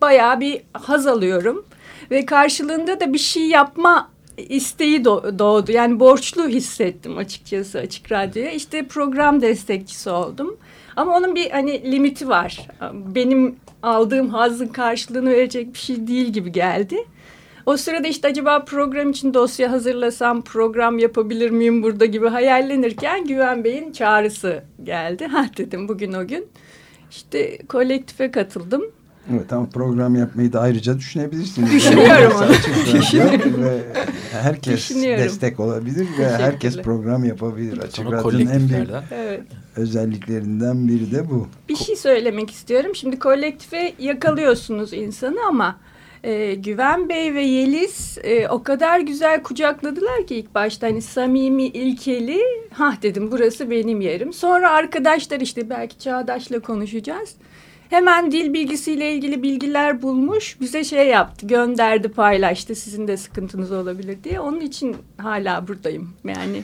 bayağı 0.02 0.40
bir 0.40 0.62
haz 0.74 1.08
alıyorum. 1.08 1.66
Ve 2.12 2.26
karşılığında 2.26 3.00
da 3.00 3.14
bir 3.14 3.18
şey 3.18 3.48
yapma 3.48 4.10
isteği 4.38 5.06
doğdu. 5.06 5.72
Yani 5.72 6.00
borçlu 6.00 6.48
hissettim 6.48 7.18
açıkçası 7.18 7.80
Açık 7.80 8.12
Radyo'ya. 8.12 8.52
İşte 8.52 8.88
program 8.88 9.42
destekçisi 9.42 10.10
oldum. 10.10 10.58
Ama 10.96 11.18
onun 11.18 11.36
bir 11.36 11.50
hani 11.50 11.92
limiti 11.92 12.30
var. 12.30 12.68
Benim 12.94 13.56
aldığım 13.84 14.30
hazın 14.30 14.68
karşılığını 14.68 15.30
verecek 15.30 15.74
bir 15.74 15.80
şey 15.80 16.08
değil 16.08 16.28
gibi 16.28 16.52
geldi. 16.52 16.98
O 17.66 17.78
sırada 17.78 18.08
işte 18.08 18.28
acaba 18.28 18.66
program 18.66 19.12
için 19.12 19.34
dosya 19.34 19.72
hazırlasam 19.72 20.42
program 20.42 21.00
yapabilir 21.00 21.50
miyim 21.50 21.84
burada 21.84 22.06
gibi 22.06 22.28
hayallenirken 22.28 23.26
Güven 23.26 23.64
Bey'in 23.64 23.92
çağrısı 23.92 24.64
geldi. 24.84 25.26
Ha 25.26 25.46
dedim 25.58 25.88
bugün 25.88 26.14
o 26.14 26.28
gün. 26.28 26.48
İşte 27.12 27.58
kolektife 27.68 28.32
katıldım. 28.32 28.84
Evet 29.34 29.54
ama 29.54 29.70
program 29.70 30.16
yapmayı 30.16 30.54
da 30.54 30.60
ayrıca 30.60 30.98
düşünebilirsiniz. 30.98 31.72
Düşünüyorum 31.72 32.34
onu. 32.38 32.48
Düşünüyorum. 33.00 33.64
Ve 33.64 33.82
herkes 34.32 34.96
destek 34.96 35.60
olabilir 35.60 36.08
ve 36.20 36.30
herkes 36.30 36.82
program 36.82 37.24
yapabilir. 37.24 37.78
Açık 37.78 38.12
Radyo'nun 38.12 38.48
en 38.48 38.70
büyük 38.70 38.90
evet. 39.12 39.42
özelliklerinden 39.76 40.88
biri 40.88 41.12
de 41.12 41.30
bu. 41.30 41.48
Bir 41.70 41.76
şey 41.76 41.96
söylemek 41.96 42.52
istiyorum. 42.52 42.96
Şimdi 42.96 43.20
kolektife 43.20 43.94
yakalıyorsunuz 44.00 44.94
insanı 44.94 45.40
ama 45.48 45.78
e, 46.26 46.56
Güven 46.56 47.10
Bey 47.10 47.34
ve 47.34 47.42
Yeliz 47.42 48.18
e, 48.24 48.48
o 48.48 48.64
kadar 48.64 49.00
güzel 49.00 49.44
kucakladılar 49.44 50.28
ki 50.28 50.36
ilk 50.36 50.56
başta 50.56 50.88
hani 50.88 51.02
samimi, 51.02 51.64
ilkeli. 51.66 52.42
Hah 52.74 53.02
dedim 53.02 53.32
burası 53.32 53.70
benim 53.70 54.02
yerim. 54.02 54.34
Sonra 54.34 54.72
arkadaşlar 54.72 55.40
işte 55.40 55.70
belki 55.70 56.00
Çağdaş'la 56.00 56.60
konuşacağız. 56.60 57.36
Hemen 57.90 58.32
dil 58.32 58.54
bilgisiyle 58.54 59.14
ilgili 59.14 59.44
bilgiler 59.44 60.02
bulmuş. 60.02 60.62
Bize 60.62 60.84
şey 60.84 61.08
yaptı, 61.08 61.48
gönderdi, 61.48 62.10
paylaştı. 62.10 62.76
Sizin 62.76 63.08
de 63.08 63.18
sıkıntınız 63.18 63.72
olabilir 63.72 64.18
diye. 64.24 64.40
Onun 64.40 64.60
için 64.60 64.96
hala 65.18 65.68
buradayım. 65.68 66.14
Yani 66.24 66.64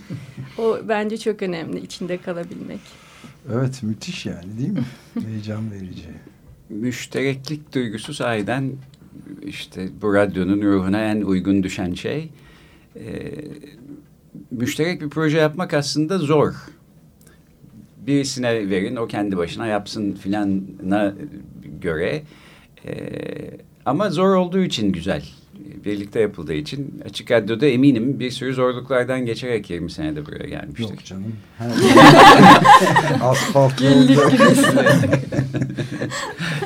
o 0.58 0.78
bence 0.88 1.18
çok 1.18 1.42
önemli 1.42 1.80
içinde 1.80 2.18
kalabilmek. 2.18 2.80
Evet 3.54 3.84
müthiş 3.84 4.26
yani 4.26 4.58
değil 4.58 4.70
mi? 4.70 4.86
Heyecan 5.28 5.72
verici. 5.72 6.10
Müştereklik 6.70 7.74
duygusu 7.74 8.14
sahiden 8.14 8.72
işte 9.46 9.90
bu 10.02 10.14
radyonun 10.14 10.62
ruhuna 10.62 11.00
en 11.00 11.22
uygun 11.22 11.64
düşen 11.64 11.94
şey. 11.94 12.30
Ee, 12.96 13.02
müşterek 14.52 15.02
bir 15.02 15.10
proje 15.10 15.38
yapmak 15.38 15.74
aslında 15.74 16.18
zor. 16.18 16.54
Birisine 18.08 18.70
verin, 18.70 18.96
o 18.96 19.08
kendi 19.08 19.38
başına 19.38 19.68
yapsın 19.68 20.14
filana 20.14 21.14
göre. 21.82 22.24
Ee, 22.86 22.94
ama 23.86 24.10
zor 24.10 24.36
olduğu 24.36 24.60
için 24.60 24.92
güzel. 24.92 25.24
Birlikte 25.86 26.20
yapıldığı 26.20 26.54
için 26.54 27.02
Açık 27.06 27.32
Radyo'da 27.32 27.66
eminim 27.66 28.20
bir 28.20 28.32
sürü 28.32 28.54
zorluklardan 28.54 29.26
geçerek 29.26 29.70
20 29.70 29.92
senede 29.92 30.26
buraya 30.26 30.48
gelmiştik. 30.50 30.90
Yok 30.90 31.06
canım. 31.06 31.36
Asfalt 33.22 33.82
yolda. 33.82 34.14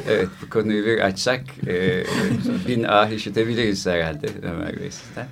evet 0.10 0.30
bu 0.42 0.50
konuyu 0.50 0.86
bir 0.86 1.00
açsak 1.00 1.44
e, 1.68 2.04
bin 2.68 2.84
ah 2.84 3.10
işitebiliriz 3.10 3.86
herhalde 3.86 4.28
Ömer 4.42 4.80
Bey 4.80 4.92
sizden. 4.92 5.28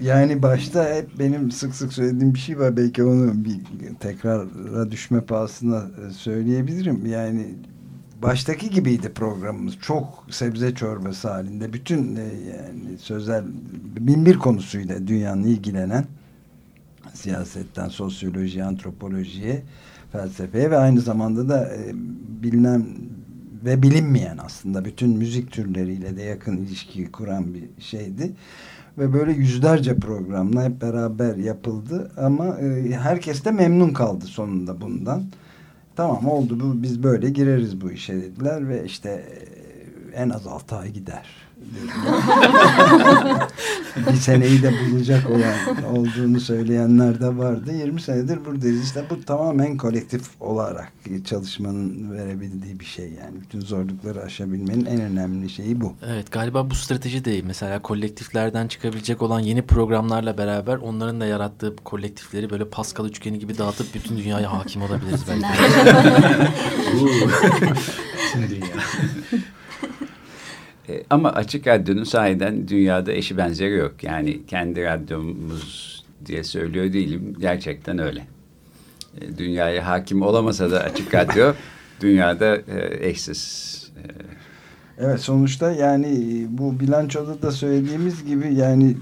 Yani 0.00 0.42
başta 0.42 0.94
hep 0.94 1.18
benim 1.18 1.50
sık 1.50 1.74
sık 1.74 1.92
söylediğim 1.92 2.34
bir 2.34 2.38
şey 2.38 2.58
var. 2.58 2.76
Belki 2.76 3.04
onu 3.04 3.44
bir 3.44 3.60
tekrara 4.00 4.90
düşme 4.90 5.20
pahasına 5.20 5.86
söyleyebilirim. 6.16 7.06
Yani 7.06 7.46
baştaki 8.22 8.70
gibiydi 8.70 9.12
programımız. 9.14 9.78
Çok 9.78 10.26
sebze 10.30 10.74
çorbası 10.74 11.30
halinde. 11.30 11.72
Bütün 11.72 12.16
yani 12.16 12.98
sözel 12.98 13.44
bin 13.98 14.26
bir 14.26 14.38
konusuyla 14.38 15.06
dünyanın 15.06 15.44
ilgilenen 15.44 16.04
siyasetten 17.14 17.88
sosyoloji, 17.88 18.64
antropolojiye, 18.64 19.62
felsefeye 20.12 20.70
ve 20.70 20.76
aynı 20.76 21.00
zamanda 21.00 21.48
da 21.48 21.74
e, 21.74 21.92
bilinen 22.42 22.86
ve 23.64 23.82
bilinmeyen 23.82 24.38
aslında 24.38 24.84
bütün 24.84 25.10
müzik 25.10 25.52
türleriyle 25.52 26.16
de 26.16 26.22
yakın 26.22 26.56
ilişki 26.56 27.12
kuran 27.12 27.54
bir 27.54 27.82
şeydi. 27.82 28.32
Ve 28.98 29.12
böyle 29.12 29.32
yüzlerce 29.32 29.96
programla 29.96 30.64
hep 30.64 30.82
beraber 30.82 31.36
yapıldı 31.36 32.12
ama 32.16 32.58
e, 32.58 32.92
herkes 32.92 33.44
de 33.44 33.50
memnun 33.50 33.90
kaldı 33.90 34.24
sonunda 34.24 34.80
bundan. 34.80 35.22
Tamam 35.96 36.26
oldu 36.26 36.60
bu 36.60 36.82
biz 36.82 37.02
böyle 37.02 37.30
gireriz 37.30 37.80
bu 37.80 37.90
işe 37.90 38.14
dediler 38.14 38.68
ve 38.68 38.84
işte 38.84 39.08
e, 39.10 40.16
en 40.16 40.30
az 40.30 40.46
altı 40.46 40.76
ay 40.76 40.90
gider. 40.90 41.26
Bir 44.10 44.16
seneyi 44.16 44.62
de 44.62 44.72
bulacak 44.90 45.30
olan 45.30 45.84
olduğunu 45.96 46.40
söyleyenler 46.40 47.20
de 47.20 47.38
vardı. 47.38 47.72
20 47.72 48.00
senedir 48.00 48.44
buradayız. 48.44 48.84
İşte 48.84 49.04
bu 49.10 49.24
tamamen 49.24 49.76
kolektif 49.76 50.22
olarak 50.40 50.92
çalışmanın 51.24 52.12
verebildiği 52.12 52.80
bir 52.80 52.84
şey 52.84 53.04
yani. 53.04 53.40
Bütün 53.40 53.60
zorlukları 53.60 54.22
aşabilmenin 54.22 54.84
en 54.84 55.00
önemli 55.00 55.50
şeyi 55.50 55.80
bu. 55.80 55.94
Evet 56.06 56.30
galiba 56.32 56.70
bu 56.70 56.74
strateji 56.74 57.24
değil. 57.24 57.44
Mesela 57.46 57.82
kolektiflerden 57.82 58.68
çıkabilecek 58.68 59.22
olan 59.22 59.40
yeni 59.40 59.62
programlarla 59.62 60.38
beraber 60.38 60.76
onların 60.76 61.20
da 61.20 61.26
yarattığı 61.26 61.76
kolektifleri 61.76 62.50
böyle 62.50 62.68
Pascal 62.68 63.06
üçgeni 63.06 63.38
gibi 63.38 63.58
dağıtıp 63.58 63.94
bütün 63.94 64.16
dünyaya 64.16 64.52
hakim 64.52 64.82
olabiliriz 64.82 65.20
belki. 65.28 65.46
Bütün 68.34 68.48
dünya. 68.50 68.66
E, 70.92 71.04
ama 71.10 71.32
Açık 71.32 71.66
Radyo'nun 71.66 72.04
sahiden 72.04 72.68
dünyada 72.68 73.12
eşi 73.12 73.36
benzeri 73.36 73.74
yok. 73.74 74.04
Yani 74.04 74.46
kendi 74.46 74.84
radyomuz 74.84 76.04
diye 76.26 76.44
söylüyor 76.44 76.92
değilim. 76.92 77.36
Gerçekten 77.40 77.98
öyle. 77.98 78.26
E, 79.20 79.38
dünyaya 79.38 79.86
hakim 79.86 80.22
olamasa 80.22 80.70
da 80.70 80.80
Açık 80.80 81.14
Radyo 81.14 81.52
dünyada 82.00 82.56
e, 82.56 83.08
eşsiz. 83.08 83.72
E, 83.96 84.02
evet 84.98 85.20
sonuçta 85.20 85.72
yani 85.72 86.46
bu 86.48 86.80
bilançoda 86.80 87.42
da 87.42 87.50
söylediğimiz 87.50 88.24
gibi 88.24 88.54
yani 88.54 88.96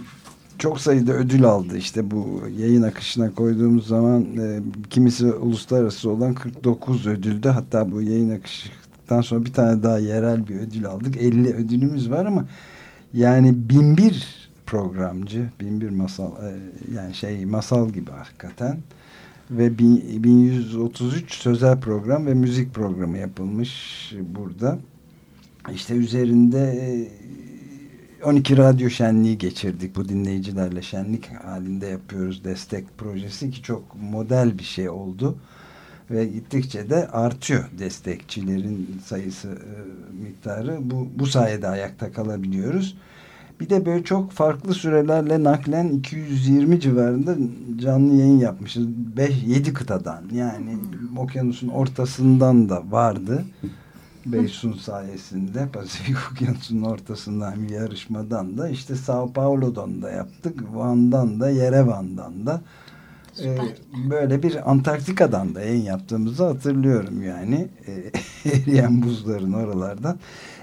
çok 0.59 0.81
sayıda 0.81 1.13
ödül 1.13 1.45
aldı. 1.45 1.77
İşte 1.77 2.11
bu 2.11 2.43
yayın 2.59 2.83
akışına 2.83 3.35
koyduğumuz 3.35 3.87
zaman 3.87 4.23
e, 4.23 4.61
kimisi 4.91 5.27
uluslararası 5.27 6.11
olan 6.11 6.35
49 6.35 7.07
ödülde 7.07 7.51
hatta 7.51 7.93
bu 7.93 8.03
yayın 8.03 8.31
akışı 8.31 8.69
yaptıktan 9.11 9.21
sonra 9.21 9.45
bir 9.45 9.53
tane 9.53 9.83
daha 9.83 9.99
yerel 9.99 10.49
bir 10.49 10.57
ödül 10.57 10.87
aldık. 10.87 11.17
50 11.17 11.55
ödülümüz 11.55 12.11
var 12.11 12.27
ama 12.27 12.45
yani 13.15 13.55
bin 13.55 13.97
bir 13.97 14.51
programcı, 14.67 15.51
bin 15.61 15.81
bir 15.81 15.91
masal 15.91 16.33
e, 16.33 16.59
yani 16.95 17.15
şey 17.15 17.45
masal 17.45 17.91
gibi 17.91 18.11
hakikaten 18.11 18.79
ve 19.51 19.79
1133 19.79 21.35
sözel 21.35 21.81
program 21.81 22.27
ve 22.27 22.35
müzik 22.35 22.75
programı 22.75 23.19
yapılmış 23.19 23.73
burada. 24.35 24.79
İşte 25.75 25.95
üzerinde 25.95 27.09
12 28.25 28.55
e, 28.55 28.57
radyo 28.57 28.91
şenliği 28.91 29.39
geçirdik. 29.39 29.97
Bu 29.97 30.09
dinleyicilerle 30.09 30.83
şenlik 30.83 31.27
halinde 31.45 31.87
yapıyoruz 31.87 32.45
destek 32.45 32.99
projesi 32.99 33.51
ki 33.51 33.63
çok 33.63 33.97
model 34.03 34.59
bir 34.59 34.65
şey 34.65 34.89
oldu 34.89 35.39
ve 36.11 36.27
gittikçe 36.27 36.91
de 36.91 37.09
artıyor 37.09 37.65
destekçilerin 37.79 39.01
sayısı 39.05 39.49
e, 39.49 39.71
miktarı. 40.23 40.79
Bu, 40.81 41.09
bu 41.15 41.27
sayede 41.27 41.69
ayakta 41.69 42.13
kalabiliyoruz. 42.13 42.97
Bir 43.61 43.71
de 43.71 43.87
böyle 43.87 44.05
çok 44.05 44.33
farklı 44.33 44.75
sürelerle 44.75 45.45
naklen 45.45 45.89
220 45.89 46.81
civarında 46.81 47.37
canlı 47.83 48.15
yayın 48.15 48.39
yapmışız. 48.39 48.87
5-7 49.17 49.73
kıtadan 49.73 50.23
yani 50.33 50.79
okyanusun 51.17 51.69
ortasından 51.69 52.69
da 52.69 52.91
vardı. 52.91 53.45
Beysun 54.27 54.73
sayesinde 54.73 55.69
Pasifik 55.73 56.17
Okyanusu'nun 56.33 56.83
ortasından 56.83 57.63
bir 57.63 57.71
yarışmadan 57.71 58.59
da 58.59 58.69
işte 58.69 58.97
Sao 58.97 59.33
Paulo'dan 59.33 60.03
da 60.03 60.11
yaptık. 60.11 60.61
Van'dan 60.75 61.41
da 61.41 61.51
Yerevan'dan 61.51 62.47
da 62.47 62.61
e, 63.45 63.59
böyle 64.11 64.43
bir 64.43 64.71
Antarktika'dan 64.71 65.55
da 65.55 65.61
yayın 65.61 65.83
yaptığımızı 65.83 66.45
hatırlıyorum 66.45 67.23
yani. 67.23 67.69
E, 67.87 67.93
eriyen 68.51 69.03
buzların 69.03 69.53
oralardan. 69.53 70.19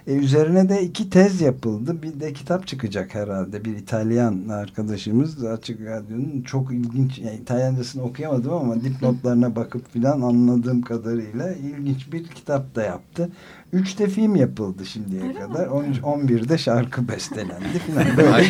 E, 0.07 0.13
üzerine 0.13 0.69
de 0.69 0.81
iki 0.81 1.09
tez 1.09 1.41
yapıldı. 1.41 2.01
Bir 2.01 2.19
de 2.19 2.33
kitap 2.33 2.67
çıkacak 2.67 3.15
herhalde. 3.15 3.65
Bir 3.65 3.77
İtalyan 3.77 4.47
arkadaşımız 4.49 5.43
Açık 5.43 5.81
Radyo'nun 5.81 6.41
çok 6.41 6.71
ilginç, 6.71 7.19
yani 7.19 7.35
İtalyancasını 7.35 8.03
okuyamadım 8.03 8.53
ama 8.53 8.75
dipnotlarına 8.83 9.55
bakıp 9.55 9.93
filan 9.93 10.21
anladığım 10.21 10.81
kadarıyla 10.81 11.53
ilginç 11.53 12.11
bir 12.13 12.27
kitap 12.27 12.75
da 12.75 12.83
yaptı. 12.83 13.29
Üç 13.73 13.99
de 13.99 14.07
film 14.07 14.35
yapıldı 14.35 14.85
şimdiye 14.85 15.23
Öyle 15.23 15.39
kadar. 15.39 15.67
On, 16.03 16.27
de 16.27 16.57
şarkı 16.57 17.07
bestelendi 17.07 17.79
filan. 17.85 18.03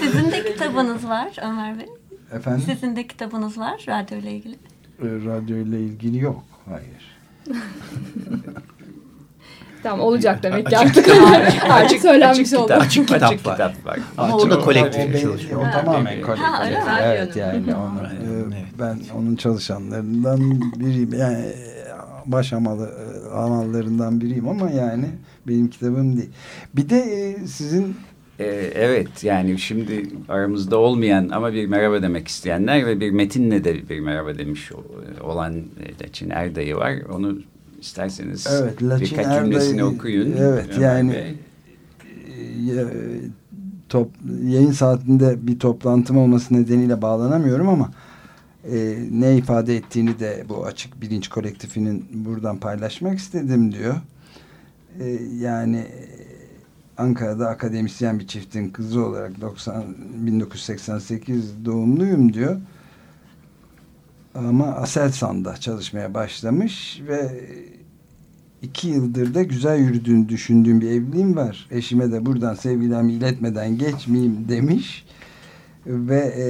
Sizin 0.00 0.30
de 0.30 0.44
kitabınız 0.44 1.08
var 1.08 1.36
Ömer 1.42 1.78
Bey. 1.78 2.03
Efendim? 2.32 2.62
Sizin 2.66 2.96
de 2.96 3.06
kitabınız 3.06 3.58
var 3.58 3.84
radyo 3.88 4.18
ile 4.18 4.32
ilgili. 4.32 4.54
E, 5.02 5.06
radyo 5.26 5.56
ile 5.56 5.80
ilgili 5.80 6.18
yok. 6.18 6.44
Hayır. 6.68 7.14
Tamam 9.84 10.00
olacak 10.00 10.42
demek 10.42 10.66
ki 10.66 10.78
artık. 10.78 11.08
artık 11.70 12.00
söylenmiş 12.00 12.52
oldu. 12.52 12.72
Açık 12.72 13.08
kitap, 13.08 13.32
açık 13.32 13.46
var. 13.46 13.54
kitap 13.54 13.86
var. 13.86 13.98
Ama 14.18 14.36
açık 14.36 14.46
o 14.46 14.50
da 14.50 14.60
kolektif 14.60 15.22
çalışıyor. 15.22 15.60
O, 15.60 15.72
tamamen 15.72 16.22
kolektif. 16.22 16.46
Ha, 16.46 16.64
öyle 16.64 16.78
evet 17.02 17.36
yani 17.36 17.74
onu, 17.74 18.00
evet. 18.24 18.64
ben 18.78 18.98
onun 19.16 19.36
çalışanlarından 19.36 20.60
biriyim. 20.80 21.14
Yani 21.14 21.52
baş 22.26 22.52
amalı, 22.52 22.90
amallarından 23.34 24.20
biriyim 24.20 24.48
ama 24.48 24.70
yani 24.70 25.06
benim 25.48 25.70
kitabım 25.70 26.16
değil. 26.16 26.30
Bir 26.76 26.88
de 26.88 26.98
e, 26.98 27.46
sizin 27.46 27.96
ee, 28.38 28.72
evet 28.74 29.24
yani 29.24 29.58
şimdi 29.58 30.08
aramızda 30.28 30.78
olmayan 30.78 31.28
ama 31.28 31.52
bir 31.52 31.66
merhaba 31.66 32.02
demek 32.02 32.28
isteyenler 32.28 32.86
ve 32.86 33.00
bir 33.00 33.10
metinle 33.10 33.64
de 33.64 33.88
bir 33.88 34.00
merhaba 34.00 34.38
demiş 34.38 34.72
olan 35.20 35.62
Laçin 36.02 36.30
Erdayı 36.30 36.76
var. 36.76 36.94
Onu 37.12 37.38
isterseniz 37.80 38.46
evet, 38.62 38.82
Laçin 38.82 39.06
birkaç 39.06 39.26
Erdayı, 39.26 39.44
cümlesini 39.44 39.84
okuyun. 39.84 40.36
Evet 40.38 40.66
Ömer 40.76 40.80
yani 40.80 41.12
Bey. 41.12 41.34
E, 42.78 42.84
top, 43.88 44.10
yayın 44.44 44.72
saatinde 44.72 45.46
bir 45.46 45.58
toplantım 45.58 46.16
olması 46.16 46.54
nedeniyle 46.54 47.02
bağlanamıyorum 47.02 47.68
ama 47.68 47.90
e, 48.72 48.96
ne 49.10 49.36
ifade 49.36 49.76
ettiğini 49.76 50.18
de 50.18 50.44
bu 50.48 50.66
açık 50.66 51.02
bilinç 51.02 51.28
kolektifinin 51.28 52.06
buradan 52.12 52.58
paylaşmak 52.58 53.18
istedim 53.18 53.72
diyor. 53.72 53.94
E, 55.00 55.18
yani 55.40 55.86
Ankara'da 56.98 57.48
akademisyen 57.48 58.18
bir 58.18 58.26
çiftin 58.26 58.70
kızı 58.70 59.04
olarak 59.06 59.40
90 59.40 59.84
1988 60.26 61.64
doğumluyum 61.64 62.32
diyor. 62.32 62.56
Ama 64.34 64.66
Aselsan'da 64.66 65.56
çalışmaya 65.56 66.14
başlamış 66.14 67.02
ve 67.08 67.46
iki 68.62 68.88
yıldır 68.88 69.34
da 69.34 69.42
güzel 69.42 69.78
yürüdüğünü 69.78 70.28
düşündüğüm 70.28 70.80
bir 70.80 70.90
evliliğim 70.90 71.36
var. 71.36 71.68
Eşime 71.70 72.12
de 72.12 72.26
buradan 72.26 72.54
sevgilerimi 72.54 73.12
iletmeden 73.12 73.78
geçmeyeyim 73.78 74.48
demiş. 74.48 75.06
Ve 75.86 76.18
e, 76.18 76.44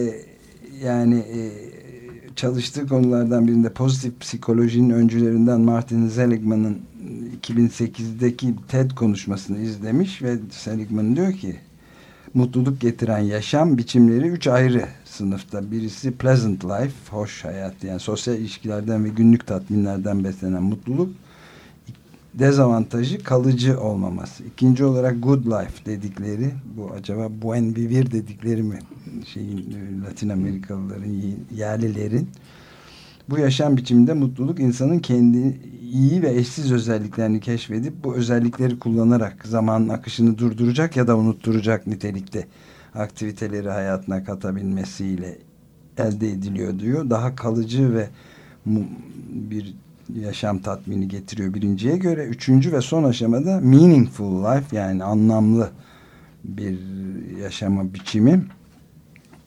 yani 0.87 1.19
e, 1.19 1.53
çalıştığı 2.37 2.87
konulardan 2.87 3.49
birinde 3.49 3.73
pozitif 3.73 4.21
psikolojinin 4.21 4.91
öncülerinden 4.91 5.61
Martin 5.61 6.09
Seligman'ın 6.09 6.79
2008'deki 7.43 8.55
TED 8.69 8.91
konuşmasını 8.91 9.59
izlemiş 9.59 10.23
ve 10.23 10.37
Seligman 10.51 11.17
diyor 11.17 11.33
ki 11.33 11.57
mutluluk 12.35 12.81
getiren 12.81 13.19
yaşam 13.19 13.79
biçimleri 13.79 14.29
üç 14.29 14.47
ayrı 14.47 14.89
sınıfta. 15.05 15.71
Birisi 15.71 16.13
pleasant 16.13 16.65
life, 16.65 16.95
hoş 17.11 17.45
hayat 17.45 17.85
yani 17.85 18.01
sosyal 18.01 18.39
ilişkilerden 18.39 19.05
ve 19.05 19.09
günlük 19.09 19.47
tatminlerden 19.47 20.25
beslenen 20.25 20.63
mutluluk. 20.63 21.13
Dezavantajı 22.35 23.23
kalıcı 23.23 23.81
olmaması. 23.81 24.45
İkinci 24.45 24.85
olarak 24.85 25.23
good 25.23 25.47
life 25.47 25.87
dedikleri 25.87 26.51
bu 26.77 26.91
acaba 26.91 27.29
buen 27.43 27.77
vivir 27.77 28.11
dedikleri 28.11 28.63
mi 28.63 28.79
şeyin 29.27 30.03
Latin 30.05 30.29
Amerikalıların 30.29 31.23
yerlilerin 31.57 32.29
bu 33.31 33.39
yaşam 33.39 33.77
biçiminde 33.77 34.13
mutluluk 34.13 34.61
insanın 34.61 34.99
kendi 34.99 35.61
iyi 35.95 36.23
ve 36.23 36.35
eşsiz 36.35 36.73
özelliklerini 36.73 37.41
keşfedip 37.41 38.05
bu 38.05 38.15
özellikleri 38.15 38.79
kullanarak 38.79 39.47
zamanın 39.47 39.89
akışını 39.89 40.39
durduracak 40.39 40.97
ya 40.97 41.07
da 41.07 41.17
unutturacak 41.17 41.87
nitelikte 41.87 42.47
aktiviteleri 42.95 43.71
hayatına 43.71 44.25
katabilmesiyle 44.25 45.39
elde 45.99 46.31
ediliyor 46.31 46.79
diyor. 46.79 47.11
Daha 47.11 47.37
kalıcı 47.37 47.95
ve 47.95 48.09
bir 49.29 49.75
yaşam 50.21 50.59
tatmini 50.59 51.09
getiriyor 51.09 51.55
birinciye 51.55 51.97
göre. 51.97 52.25
Üçüncü 52.25 52.73
ve 52.73 52.81
son 52.81 53.05
aşamada 53.05 53.61
meaningful 53.61 54.45
life 54.45 54.77
yani 54.77 55.05
anlamlı 55.05 55.71
bir 56.45 56.79
yaşama 57.43 57.95
biçimi 57.95 58.45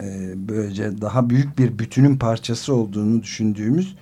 e, 0.04 0.34
böylece 0.36 1.02
daha 1.02 1.30
büyük 1.30 1.60
bir 1.60 1.80
bütünün 1.80 2.18
parçası 2.18 2.74
olduğunu 2.76 3.24
düşündüğümüz 3.24 3.96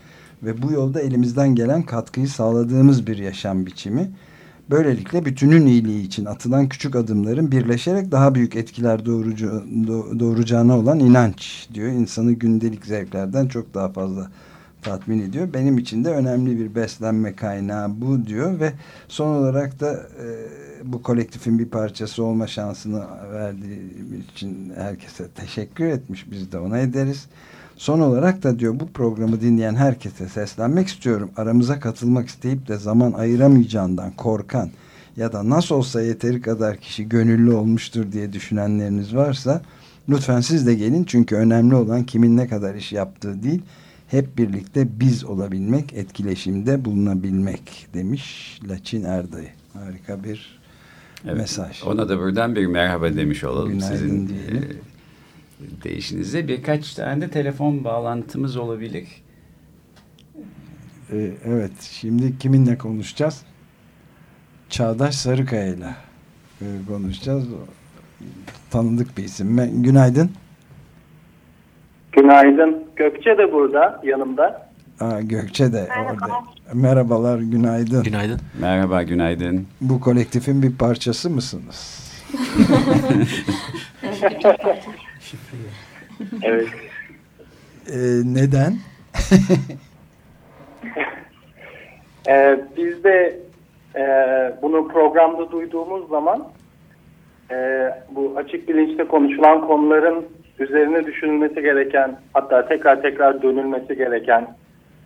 ve 0.45 0.61
bu 0.61 0.71
yolda 0.71 1.01
elimizden 1.01 1.55
gelen 1.55 1.83
katkıyı 1.83 2.27
sağladığımız 2.27 3.07
bir 3.07 3.17
yaşam 3.17 3.65
biçimi. 3.65 4.11
Böylelikle 4.69 5.25
bütünün 5.25 5.65
iyiliği 5.65 6.03
için 6.03 6.25
atılan 6.25 6.69
küçük 6.69 6.95
adımların 6.95 7.51
birleşerek 7.51 8.11
daha 8.11 8.35
büyük 8.35 8.55
etkiler 8.55 9.05
doğurucu, 9.05 9.63
doğuracağına 10.19 10.79
olan 10.79 10.99
inanç 10.99 11.67
diyor. 11.73 11.87
İnsanı 11.87 12.31
gündelik 12.31 12.85
zevklerden 12.85 13.47
çok 13.47 13.73
daha 13.73 13.89
fazla 13.89 14.31
tatmin 14.81 15.21
ediyor. 15.21 15.53
Benim 15.53 15.77
için 15.77 16.05
de 16.05 16.09
önemli 16.09 16.59
bir 16.59 16.75
beslenme 16.75 17.35
kaynağı 17.35 18.01
bu 18.01 18.25
diyor 18.25 18.59
ve 18.59 18.73
son 19.07 19.35
olarak 19.35 19.79
da 19.79 19.93
e, 19.93 20.25
bu 20.83 21.03
kolektifin 21.03 21.59
bir 21.59 21.69
parçası 21.69 22.23
olma 22.23 22.47
şansını 22.47 23.03
verdiği 23.33 23.81
için 24.31 24.73
herkese 24.75 25.27
teşekkür 25.27 25.85
etmiş. 25.85 26.31
Biz 26.31 26.51
de 26.51 26.59
ona 26.59 26.79
ederiz. 26.79 27.27
Son 27.77 27.99
olarak 27.99 28.43
da 28.43 28.59
diyor 28.59 28.79
bu 28.79 28.87
programı 28.87 29.41
dinleyen 29.41 29.75
herkese 29.75 30.27
seslenmek 30.27 30.87
istiyorum. 30.87 31.29
Aramıza 31.37 31.79
katılmak 31.79 32.27
isteyip 32.27 32.67
de 32.67 32.77
zaman 32.77 33.11
ayıramayacağından 33.11 34.11
korkan 34.11 34.69
ya 35.17 35.33
da 35.33 35.49
nasıl 35.49 35.75
olsa 35.75 36.01
yeteri 36.01 36.41
kadar 36.41 36.77
kişi 36.77 37.09
gönüllü 37.09 37.53
olmuştur 37.53 38.11
diye 38.11 38.33
düşünenleriniz 38.33 39.15
varsa 39.15 39.61
lütfen 40.09 40.41
siz 40.41 40.67
de 40.67 40.75
gelin 40.75 41.03
çünkü 41.03 41.35
önemli 41.35 41.75
olan 41.75 42.03
kimin 42.03 42.37
ne 42.37 42.47
kadar 42.47 42.75
iş 42.75 42.91
yaptığı 42.91 43.43
değil 43.43 43.61
hep 44.07 44.37
birlikte 44.37 44.99
biz 44.99 45.25
olabilmek, 45.25 45.93
etkileşimde 45.93 46.85
bulunabilmek 46.85 47.87
demiş 47.93 48.59
Laçin 48.69 49.03
Erdayı. 49.03 49.49
Harika 49.73 50.23
bir 50.23 50.59
evet, 51.25 51.37
mesaj. 51.37 51.83
Ona 51.83 52.09
da 52.09 52.19
buradan 52.19 52.55
bir 52.55 52.65
merhaba 52.65 53.15
demiş 53.15 53.43
olalım 53.43 53.69
Günaydın 53.69 53.95
sizin 53.95 54.27
diyelim. 54.27 54.57
E, 54.57 54.94
değişinizde. 55.59 56.47
Birkaç 56.47 56.93
tane 56.93 57.21
de 57.21 57.29
telefon 57.29 57.83
bağlantımız 57.83 58.57
olabilir. 58.57 59.07
E, 61.11 61.31
evet, 61.45 61.81
şimdi 61.81 62.37
kiminle 62.37 62.77
konuşacağız? 62.77 63.41
Çağdaş 64.69 65.15
Sarıkaya 65.15 65.67
ile 65.67 65.95
e, 66.61 66.65
konuşacağız. 66.87 67.45
Tanıdık 68.71 69.17
bir 69.17 69.23
isim. 69.23 69.83
Günaydın. 69.83 70.31
Günaydın. 72.11 72.83
Gökçe 72.95 73.37
de 73.37 73.53
burada 73.53 74.01
yanımda. 74.03 74.69
Aa, 74.99 75.21
Gökçe 75.21 75.73
de 75.73 75.87
Merhaba. 75.89 76.25
orada. 76.25 76.33
Merhabalar, 76.73 77.39
günaydın. 77.39 78.03
Günaydın. 78.03 78.39
Merhaba, 78.61 79.03
günaydın. 79.03 79.67
Bu 79.81 79.99
kolektifin 80.01 80.63
bir 80.63 80.75
parçası 80.75 81.29
mısınız? 81.29 82.01
evet. 86.43 86.67
Ee, 87.87 87.97
neden? 88.25 88.77
ee, 92.29 92.59
biz 92.77 93.03
de 93.03 93.39
e, 93.95 94.03
bunu 94.61 94.87
programda 94.87 95.51
duyduğumuz 95.51 96.09
zaman 96.09 96.47
e, 97.51 97.89
bu 98.11 98.33
açık 98.35 98.69
bilinçte 98.69 99.03
konuşulan 99.03 99.67
konuların 99.67 100.25
üzerine 100.59 101.05
düşünülmesi 101.05 101.61
gereken 101.61 102.19
hatta 102.33 102.67
tekrar 102.67 103.01
tekrar 103.01 103.41
dönülmesi 103.41 103.95
gereken 103.95 104.47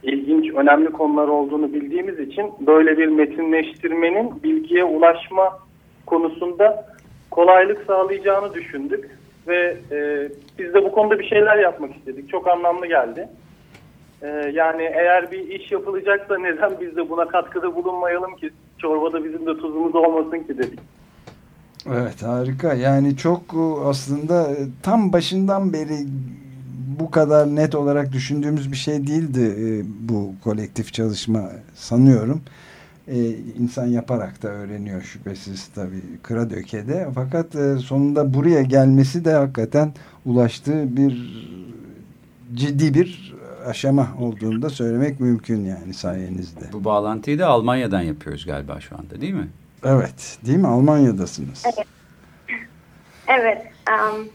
ilginç, 0.03 0.53
önemli 0.53 0.89
konular 0.91 1.27
olduğunu 1.27 1.73
bildiğimiz 1.73 2.19
için 2.19 2.51
böyle 2.59 2.97
bir 2.97 3.07
metinleştirmenin 3.07 4.43
bilgiye 4.43 4.83
ulaşma 4.83 5.59
konusunda 6.05 6.85
kolaylık 7.31 7.85
sağlayacağını 7.87 8.53
düşündük 8.53 9.18
ve 9.49 9.77
e, 9.91 10.29
biz 10.59 10.73
de 10.73 10.83
bu 10.83 10.91
konuda 10.91 11.19
bir 11.19 11.27
şeyler 11.29 11.57
yapmak 11.57 11.95
istedik. 11.95 12.29
Çok 12.29 12.47
anlamlı 12.47 12.87
geldi. 12.87 13.29
E, 14.21 14.27
yani 14.53 14.83
eğer 14.83 15.31
bir 15.31 15.39
iş 15.39 15.71
yapılacaksa 15.71 16.37
neden 16.37 16.71
biz 16.81 16.95
de 16.95 17.09
buna 17.09 17.27
katkıda 17.27 17.75
bulunmayalım 17.75 18.35
ki? 18.35 18.49
Çorbada 18.77 19.23
bizim 19.23 19.45
de 19.45 19.53
tuzumuz 19.53 19.95
olmasın 19.95 20.39
ki 20.39 20.57
dedik. 20.57 20.79
Evet 21.87 22.23
harika 22.23 22.73
yani 22.73 23.17
çok 23.17 23.41
e, 23.53 23.87
aslında 23.87 24.51
e, 24.51 24.57
tam 24.83 25.13
başından 25.13 25.73
beri 25.73 25.97
bu 26.99 27.11
kadar 27.11 27.47
net 27.47 27.75
olarak 27.75 28.11
düşündüğümüz 28.11 28.71
bir 28.71 28.77
şey 28.77 29.07
değildi 29.07 29.55
e, 29.59 29.67
bu 30.09 30.33
kolektif 30.43 30.93
çalışma 30.93 31.51
sanıyorum. 31.75 32.41
E, 33.09 33.17
insan 33.59 33.85
yaparak 33.85 34.43
da 34.43 34.47
öğreniyor 34.47 35.01
şüphesiz 35.01 35.67
tabii 35.67 36.01
kıra 36.23 36.49
dökede. 36.49 37.07
Fakat 37.15 37.55
e, 37.55 37.77
sonunda 37.77 38.33
buraya 38.33 38.61
gelmesi 38.61 39.25
de 39.25 39.33
hakikaten 39.33 39.93
ulaştığı 40.25 40.97
bir 40.97 41.43
ciddi 42.53 42.93
bir 42.93 43.35
aşama 43.65 44.07
olduğunu 44.19 44.61
da 44.61 44.69
söylemek 44.69 45.19
mümkün 45.19 45.65
yani 45.65 45.93
sayenizde. 45.93 46.73
Bu 46.73 46.83
bağlantıyı 46.83 47.39
da 47.39 47.47
Almanya'dan 47.47 48.01
yapıyoruz 48.01 48.45
galiba 48.45 48.79
şu 48.79 48.95
anda 48.97 49.21
değil 49.21 49.33
mi? 49.33 49.47
Evet. 49.83 50.37
Değil 50.45 50.57
mi? 50.57 50.67
Almanya'dasınız. 50.67 51.65
Evet. 51.65 51.87
Evet. 53.27 53.61
Um, 53.89 54.29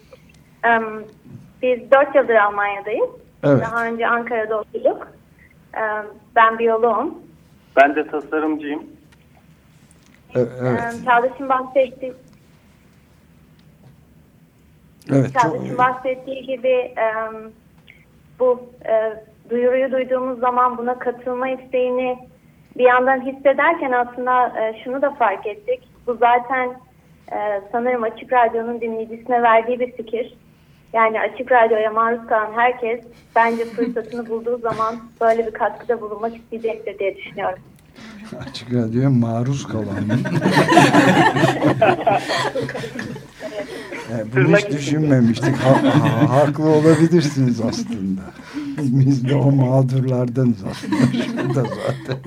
um, 0.71 1.05
biz 1.63 1.91
dört 1.91 2.15
yıldır 2.15 2.35
Almanya'dayız. 2.35 3.09
Evet. 3.43 3.63
Daha 3.63 3.87
önce 3.87 4.07
Ankara'da 4.07 4.61
okuduk. 4.61 5.09
Um, 5.77 6.07
ben 6.37 6.59
biyoloğum. 6.59 7.15
Ben 7.77 7.97
de 7.97 8.07
tasarımcıyım. 8.07 8.83
E, 10.35 10.41
evet. 10.41 10.95
Um, 10.95 11.05
Çağdaş'ın 11.05 11.49
bahsettiği, 11.49 12.13
Evet. 15.13 15.33
Çok, 15.33 15.43
Çağdaş'ın 15.43 15.79
bahsettiği 15.79 16.47
gibi 16.47 16.95
um, 16.97 17.53
bu 18.39 18.71
e, 18.89 19.13
duyuruyu 19.51 19.93
duyduğumuz 19.93 20.41
zaman 20.41 20.79
buna 20.79 20.99
katılma 20.99 21.49
isteğini 21.49 22.19
bir 22.77 22.85
yandan 22.85 23.21
hissederken 23.21 23.93
aslında 23.93 24.61
e, 24.61 24.85
şunu 24.85 25.03
da 25.03 25.11
fark 25.11 25.47
ettik. 25.47 25.89
Bu 26.07 26.15
zaten 26.15 26.75
e, 27.33 27.61
sanırım 27.73 28.03
Açık 28.03 28.33
Radyo'nun 28.33 28.81
dinleyicisine 28.81 29.43
verdiği 29.43 29.81
bir 29.81 29.93
fikir. 29.93 30.35
Yani 30.95 31.21
Açık 31.21 31.53
Radyo'ya 31.53 31.91
maruz 31.91 32.27
kalan 32.27 32.53
herkes 32.57 33.01
bence 33.37 33.65
fırsatını 33.65 34.29
bulduğu 34.29 34.59
zaman 34.59 34.97
böyle 35.21 35.47
bir 35.47 35.53
katkıda 35.53 36.01
bulunmak 36.01 36.37
isteyecektir 36.37 36.99
diye 36.99 37.17
düşünüyorum. 37.17 37.59
Açık 38.51 38.75
Radyo'ya 38.75 39.11
maruz 39.11 39.67
kalan. 39.67 40.09
Yani 44.11 44.25
bunu 44.37 44.57
hiç 44.57 44.71
düşünmemiştik. 44.71 45.57
Ha, 45.57 45.83
ha, 45.83 46.31
haklı 46.31 46.69
olabilirsiniz 46.69 47.61
aslında. 47.61 48.21
Biz 48.79 49.29
de 49.29 49.35
o 49.35 49.51
mağdurlardanız 49.51 50.65
aslında. 50.71 51.25
Şurada 51.25 51.63
zaten. 51.63 52.23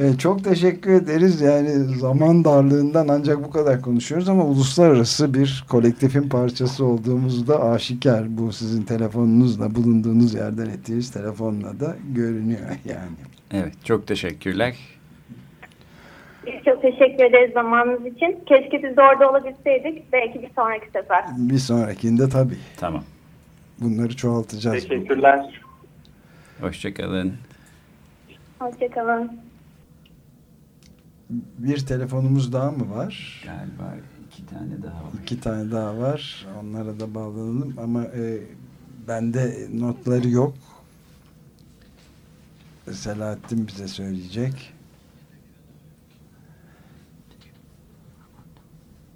Evet, 0.00 0.20
çok 0.20 0.44
teşekkür 0.44 0.92
ederiz. 0.92 1.40
Yani 1.40 1.70
zaman 1.98 2.44
darlığından 2.44 3.08
ancak 3.08 3.44
bu 3.44 3.50
kadar 3.50 3.82
konuşuyoruz 3.82 4.28
ama 4.28 4.44
uluslararası 4.44 5.34
bir 5.34 5.64
kolektifin 5.68 6.28
parçası 6.28 6.84
olduğumuz 6.84 7.48
da 7.48 7.70
aşikar. 7.70 8.38
Bu 8.38 8.52
sizin 8.52 8.82
telefonunuzla 8.82 9.74
bulunduğunuz 9.74 10.34
yerden 10.34 10.66
ettiğiniz 10.66 11.10
telefonla 11.10 11.80
da 11.80 11.96
görünüyor 12.14 12.68
yani. 12.84 13.16
Evet 13.50 13.72
çok 13.84 14.06
teşekkürler. 14.06 14.76
Biz 16.46 16.54
çok 16.64 16.82
teşekkür 16.82 17.24
ederiz 17.24 17.52
zamanınız 17.54 18.06
için. 18.06 18.38
Keşke 18.46 18.82
biz 18.82 18.96
de 18.96 19.02
orada 19.02 19.30
olabilseydik. 19.30 20.12
Belki 20.12 20.42
bir 20.42 20.50
sonraki 20.56 20.86
sefer. 20.92 21.24
Bir 21.36 21.58
sonrakinde 21.58 22.28
tabii. 22.28 22.58
Tamam. 22.76 23.04
Bunları 23.80 24.16
çoğaltacağız. 24.16 24.88
Teşekkürler. 24.88 25.60
Hoşçakalın. 26.60 27.32
Hoşçakalın. 28.58 29.47
Bir 31.58 31.86
telefonumuz 31.86 32.52
daha 32.52 32.70
mı 32.70 32.90
var? 32.90 33.42
Galiba 33.44 33.96
iki 34.32 34.46
tane 34.46 34.82
daha 34.82 35.04
var. 35.04 35.12
İki 35.22 35.40
tane 35.40 35.70
daha 35.70 35.98
var. 35.98 36.46
Onlara 36.62 37.00
da 37.00 37.14
bağlanalım 37.14 37.74
ama 37.78 38.04
e, 38.04 38.40
bende 39.08 39.68
notları 39.74 40.28
yok. 40.28 40.54
Selahattin 42.92 43.66
bize 43.68 43.88
söyleyecek. 43.88 44.72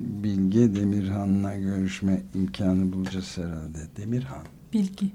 Bilge 0.01 0.77
Demirhan'la 0.77 1.57
görüşme 1.57 2.22
imkanı 2.35 2.92
bulacağız 2.92 3.38
herhalde. 3.38 3.79
Demirhan. 3.96 4.42
Bilgi. 4.72 5.12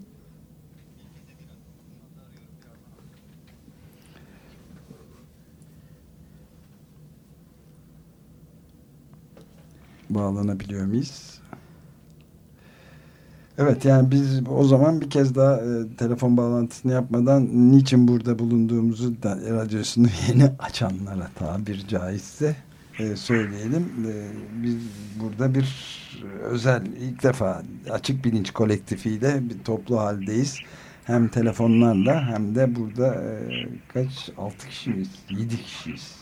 Bağlanabiliyor 10.10 10.86
muyuz? 10.86 11.42
Evet 13.58 13.86
yani 13.86 14.12
biz 14.12 14.48
o 14.50 14.64
zaman 14.64 15.02
bir 15.02 15.10
kez 15.10 15.36
daha 15.36 15.56
e, 15.56 15.96
telefon 15.98 16.38
bağlantısını 16.38 16.92
yapmadan 16.92 17.48
niçin 17.72 18.08
burada 18.08 18.40
bulunduğumuzu 18.40 19.24
da 19.24 19.38
radyosunu 19.50 20.08
yeni 20.28 20.52
açanlara 20.60 21.28
tabir 21.36 21.88
caizse 21.88 22.56
e, 23.00 23.16
söyleyelim. 23.16 23.92
E, 24.08 24.14
biz 24.64 24.76
burada 25.20 25.56
bir 25.56 25.98
özel 26.42 26.86
ilk 26.86 27.24
defa 27.24 27.64
açık 27.90 28.26
bilinç 28.26 28.52
kolektifiyle 28.52 29.50
bir 29.50 29.64
toplu 29.64 30.00
haldeyiz. 30.00 30.60
Hem 31.04 31.28
telefonlarla 31.28 32.28
hem 32.28 32.56
de 32.56 32.76
burada 32.76 33.16
e, 33.16 33.50
kaç? 33.94 34.30
Altı 34.38 34.68
kişi 34.68 34.90
miyiz? 34.90 35.10
Yedi 35.30 35.58
kişiyiz. 35.58 36.16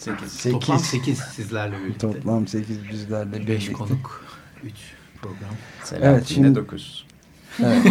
8. 0.00 0.52
Toplam 0.52 0.78
8 0.78 1.18
sizlerle 1.18 1.74
birlikte. 1.84 1.98
Toplam 2.12 2.46
8 2.46 2.88
bizlerle 2.88 3.32
birlikte. 3.32 3.52
5 3.52 3.72
konuk, 3.72 4.24
3 4.64 4.72
program. 5.22 5.54
Selahattin'le 5.84 6.14
Evet, 6.14 6.26
şimdi- 6.26 6.54
9. 6.54 7.06
Evet. 7.62 7.82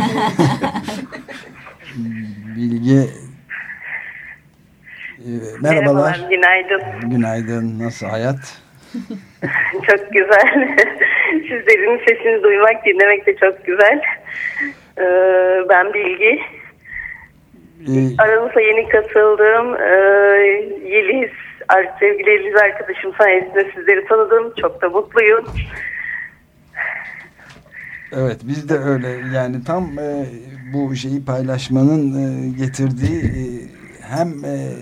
Bilge 2.55 3.09
e, 5.19 5.29
merhabalar. 5.61 6.27
günaydın. 6.29 7.09
Günaydın. 7.09 7.79
Nasıl 7.79 8.05
hayat? 8.07 8.61
Çok 9.87 10.11
güzel. 10.11 10.77
Sizlerin 11.31 11.97
sesini 12.07 12.43
duymak, 12.43 12.85
dinlemek 12.85 13.25
de 13.25 13.35
çok 13.35 13.65
güzel. 13.65 14.01
Ee, 14.97 15.03
ben 15.69 15.93
Bilgi. 15.93 16.39
Ee, 17.87 18.15
Aramıza 18.17 18.61
yeni 18.61 18.89
katıldım. 18.89 19.75
Ee, 19.75 19.91
Yeliz, 20.89 21.31
sevgili 21.99 22.29
Yeliz 22.29 22.55
arkadaşım 22.55 23.13
sayesinde 23.17 23.71
sizleri 23.75 24.05
tanıdım. 24.07 24.53
Çok 24.61 24.81
da 24.81 24.89
mutluyum. 24.89 25.45
evet 28.11 28.39
biz 28.43 28.69
de 28.69 28.77
öyle 28.77 29.07
yani 29.33 29.63
tam 29.63 29.99
e, 29.99 30.25
bu 30.73 30.95
şeyi 30.95 31.25
paylaşmanın 31.25 32.13
e, 32.13 32.49
getirdiği 32.57 33.21
e, 33.21 33.43
hem 34.01 34.45
e, 34.45 34.73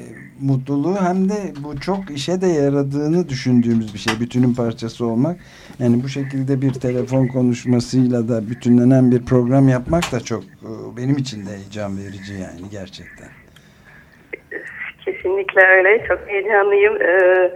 mutluluğu 0.41 0.95
hem 1.02 1.30
de 1.30 1.54
bu 1.63 1.80
çok 1.80 2.12
işe 2.12 2.41
de 2.41 2.47
yaradığını 2.47 3.30
düşündüğümüz 3.30 3.93
bir 3.93 4.00
şey. 4.00 4.19
Bütünün 4.19 4.54
parçası 4.54 5.06
olmak. 5.06 5.39
Yani 5.80 6.04
bu 6.04 6.10
şekilde 6.10 6.62
bir 6.62 6.73
telefon 6.73 7.28
konuşmasıyla 7.28 8.28
da 8.28 8.50
bütünlenen 8.50 9.12
bir 9.12 9.26
program 9.26 9.69
yapmak 9.69 10.12
da 10.12 10.19
çok 10.19 10.43
e, 10.43 10.97
benim 10.97 11.17
için 11.17 11.45
de 11.45 11.50
heyecan 11.58 11.97
verici 11.97 12.34
yani 12.34 12.69
gerçekten. 12.71 13.28
Kesinlikle 15.07 15.61
öyle. 15.67 16.05
Çok 16.07 16.19
heyecanlıyım. 16.27 17.01
Ee, 17.01 17.51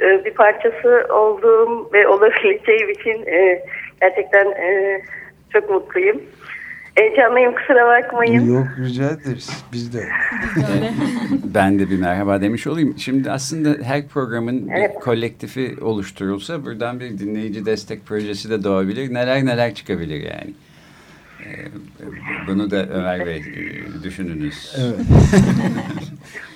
e, 0.00 0.24
bir 0.24 0.34
parçası 0.34 1.06
olduğum 1.14 1.92
ve 1.92 2.08
olabileceğim 2.14 2.90
için 2.90 3.26
e, 3.26 3.64
gerçekten 4.00 4.46
e, 4.46 5.00
çok 5.52 5.70
mutluyum. 5.70 6.22
Heyecanlıyım 6.94 7.54
kusura 7.54 7.86
bakmayın. 7.86 8.54
Yok 8.54 8.66
rica 8.78 9.04
ederiz. 9.10 9.64
Biz 9.72 9.94
de. 9.94 10.04
Ben 11.54 11.78
de 11.78 11.90
bir 11.90 11.98
merhaba 12.00 12.40
demiş 12.40 12.66
olayım. 12.66 12.94
Şimdi 12.98 13.30
aslında 13.30 13.84
her 13.84 14.08
programın 14.08 14.68
Evet. 14.68 14.94
bir 14.94 15.00
kolektifi 15.00 15.76
oluşturulsa 15.80 16.64
buradan 16.64 17.00
bir 17.00 17.18
dinleyici 17.18 17.66
destek 17.66 18.06
projesi 18.06 18.50
de 18.50 18.64
doğabilir. 18.64 19.14
Neler 19.14 19.44
neler 19.46 19.74
çıkabilir 19.74 20.20
yani. 20.20 20.54
Ee, 21.44 21.66
Bunu 22.46 22.70
da 22.70 22.86
Ömer 22.86 23.26
Bey 23.26 23.36
e, 23.36 24.02
düşününüz. 24.02 24.76
Evet. 24.80 24.96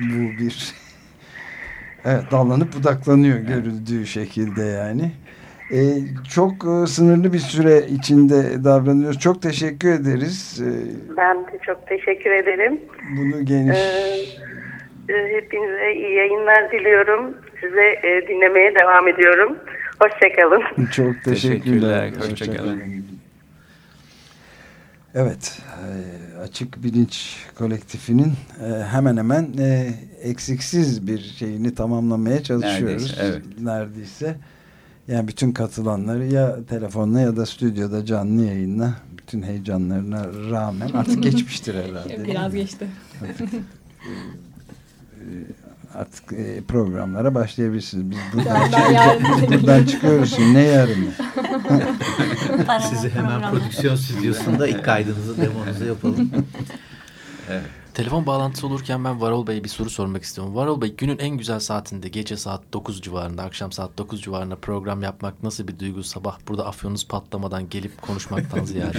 Bu 0.00 0.38
bir 0.42 0.74
evet 2.04 2.22
dallanıp 2.30 2.76
budaklanıyor 2.76 3.38
görüldüğü 3.38 4.06
şekilde 4.06 4.62
yani. 4.62 5.12
Ee, 5.72 5.98
çok 6.34 6.52
e, 6.52 6.86
sınırlı 6.86 7.32
bir 7.32 7.38
süre 7.38 7.86
içinde 7.86 8.64
davranıyoruz. 8.64 9.18
Çok 9.18 9.42
teşekkür 9.42 9.88
ederiz. 9.92 10.60
Ee, 10.62 11.16
Ben 11.16 11.36
de 11.46 11.58
çok 11.66 11.86
teşekkür 11.86 12.30
ederim. 12.30 12.80
bunu 13.16 13.44
geniş 13.44 13.78
Ee, 13.78 15.14
e, 15.14 15.36
hepinize 15.36 15.92
iyi 15.94 16.14
yayınlar 16.16 16.72
diliyorum. 16.72 17.34
Size 17.60 17.82
e, 17.82 18.28
dinlemeye 18.28 18.74
devam 18.74 19.08
ediyorum. 19.08 19.56
Hoşçakalın. 20.00 20.86
çok 20.92 21.24
teşekkürler. 21.24 22.10
Teşekkürler, 22.10 22.12
hoşçakalın. 22.30 22.82
Evet, 25.14 25.62
e, 25.78 25.86
Açık 26.42 26.82
Bilinç 26.84 27.36
Kolektifinin 27.58 28.32
e, 28.64 28.84
hemen 28.84 29.16
hemen 29.16 29.52
e, 29.58 29.94
eksiksiz 30.22 31.06
bir 31.06 31.20
şeyini 31.20 31.74
tamamlamaya 31.74 32.42
çalışıyoruz. 32.42 33.02
Neredeyse, 33.02 33.22
evet. 33.22 33.42
Neredeyse. 33.60 34.36
Yani 35.08 35.28
bütün 35.28 35.52
katılanları 35.52 36.26
ya 36.26 36.64
telefonla 36.64 37.20
ya 37.20 37.36
da 37.36 37.46
stüdyoda 37.46 38.04
canlı 38.04 38.44
yayınla 38.44 38.94
bütün 39.18 39.42
heyecanlarına 39.42 40.26
rağmen 40.50 40.88
artık 40.88 41.22
geçmiştir 41.22 41.74
herhalde. 41.74 42.24
Biraz 42.24 42.54
geçti. 42.54 42.86
Artık 45.94 46.32
e, 46.32 46.60
programlara 46.68 47.34
başlayabilirsiniz. 47.34 48.10
Biz 48.10 48.18
buradan, 48.34 48.70
çıkıyoruz, 48.70 49.52
buradan 49.52 49.84
çıkıyoruz. 49.84 50.38
Ne 50.38 50.60
yarını? 50.60 51.10
Sizi 52.90 53.10
hemen 53.10 53.50
prodüksiyon 53.50 53.96
stüdyosunda 53.96 54.68
ilk 54.68 54.84
kaydınızı, 54.84 55.36
demonuzu 55.40 55.84
yapalım. 55.84 56.30
evet. 57.50 57.79
Telefon 58.00 58.26
bağlantısı 58.26 58.66
olurken 58.66 59.04
ben 59.04 59.20
Varol 59.20 59.46
Bey'e 59.46 59.64
bir 59.64 59.68
soru 59.68 59.90
sormak 59.90 60.22
istiyorum. 60.22 60.54
Varol 60.54 60.80
Bey 60.80 60.94
günün 60.96 61.18
en 61.18 61.36
güzel 61.36 61.60
saatinde 61.60 62.08
gece 62.08 62.36
saat 62.36 62.60
9 62.72 63.02
civarında, 63.02 63.42
akşam 63.42 63.72
saat 63.72 63.98
9 63.98 64.22
civarında 64.22 64.56
program 64.56 65.02
yapmak 65.02 65.42
nasıl 65.42 65.68
bir 65.68 65.78
duygu? 65.78 66.02
Sabah 66.02 66.38
burada 66.48 66.66
afyonunuz 66.66 67.06
patlamadan 67.08 67.68
gelip 67.68 68.02
konuşmaktan 68.02 68.64
ziyade. 68.64 68.98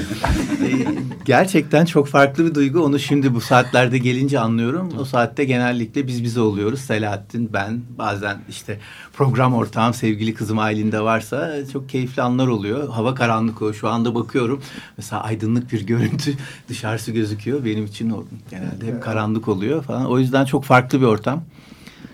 Gerçekten 1.25 1.85
çok 1.85 2.07
farklı 2.07 2.45
bir 2.45 2.55
duygu. 2.55 2.79
Onu 2.79 2.99
şimdi 2.99 3.35
bu 3.35 3.41
saatlerde 3.41 3.97
gelince 3.97 4.39
anlıyorum. 4.39 4.93
O 4.99 5.05
saatte 5.05 5.43
genellikle 5.43 6.07
biz 6.07 6.23
bize 6.23 6.41
oluyoruz. 6.41 6.81
Selahattin, 6.81 7.53
ben, 7.53 7.81
bazen 7.97 8.41
işte 8.49 8.79
program 9.13 9.53
ortağım, 9.53 9.93
sevgili 9.93 10.33
kızım 10.33 10.59
Aylin 10.59 10.91
de 10.91 11.01
varsa 11.01 11.67
çok 11.73 11.89
keyifli 11.89 12.21
anlar 12.21 12.47
oluyor. 12.47 12.89
Hava 12.89 13.15
karanlık 13.15 13.61
o. 13.61 13.73
Şu 13.73 13.89
anda 13.89 14.15
bakıyorum. 14.15 14.61
Mesela 14.97 15.23
aydınlık 15.23 15.71
bir 15.71 15.87
görüntü 15.87 16.33
dışarısı 16.69 17.11
gözüküyor. 17.11 17.65
Benim 17.65 17.85
için 17.85 18.09
o 18.09 18.23
genelde 18.49 18.90
hep 18.91 19.03
karanlık 19.03 19.47
oluyor 19.47 19.83
falan. 19.83 20.05
O 20.05 20.19
yüzden 20.19 20.45
çok 20.45 20.63
farklı 20.63 21.01
bir 21.01 21.05
ortam. 21.05 21.43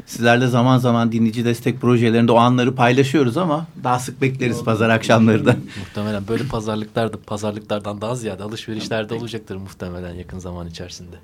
Sizlerle 0.05 0.47
zaman 0.47 0.77
zaman 0.77 1.11
dinleyici 1.11 1.45
destek 1.45 1.81
projelerinde 1.81 2.31
o 2.31 2.37
anları 2.37 2.75
paylaşıyoruz 2.75 3.37
ama 3.37 3.67
daha 3.83 3.99
sık 3.99 4.21
bekleriz 4.21 4.63
pazar 4.63 4.89
akşamları 4.89 5.45
da. 5.45 5.55
muhtemelen 5.79 6.27
böyle 6.27 6.43
pazarlıklarda 6.43 7.17
pazarlıklardan 7.27 8.01
daha 8.01 8.15
ziyade 8.15 8.43
alışverişlerde 8.43 9.13
olacaktır 9.13 9.55
muhtemelen 9.55 10.13
yakın 10.13 10.39
zaman 10.39 10.67
içerisinde. 10.67 11.15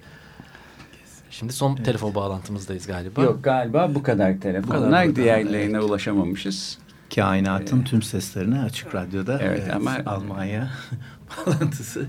Şimdi 1.31 1.53
son 1.53 1.75
evet. 1.75 1.85
telefon 1.85 2.15
bağlantımızdayız 2.15 2.87
galiba. 2.87 3.23
Yok 3.23 3.43
galiba 3.43 3.95
bu 3.95 4.03
kadar 4.03 4.39
telefonlar. 4.39 5.07
Bu 5.07 5.15
Diğerlerine 5.15 5.77
evet. 5.77 5.89
ulaşamamışız. 5.89 6.77
Kainatın 7.15 7.81
ee, 7.81 7.83
tüm 7.83 8.01
seslerini 8.01 8.59
açık 8.59 8.95
radyoda. 8.95 9.39
Evet, 9.41 9.61
evet 9.63 9.75
ama 9.75 9.97
Almanya 10.05 10.71
bağlantısı. 11.47 12.07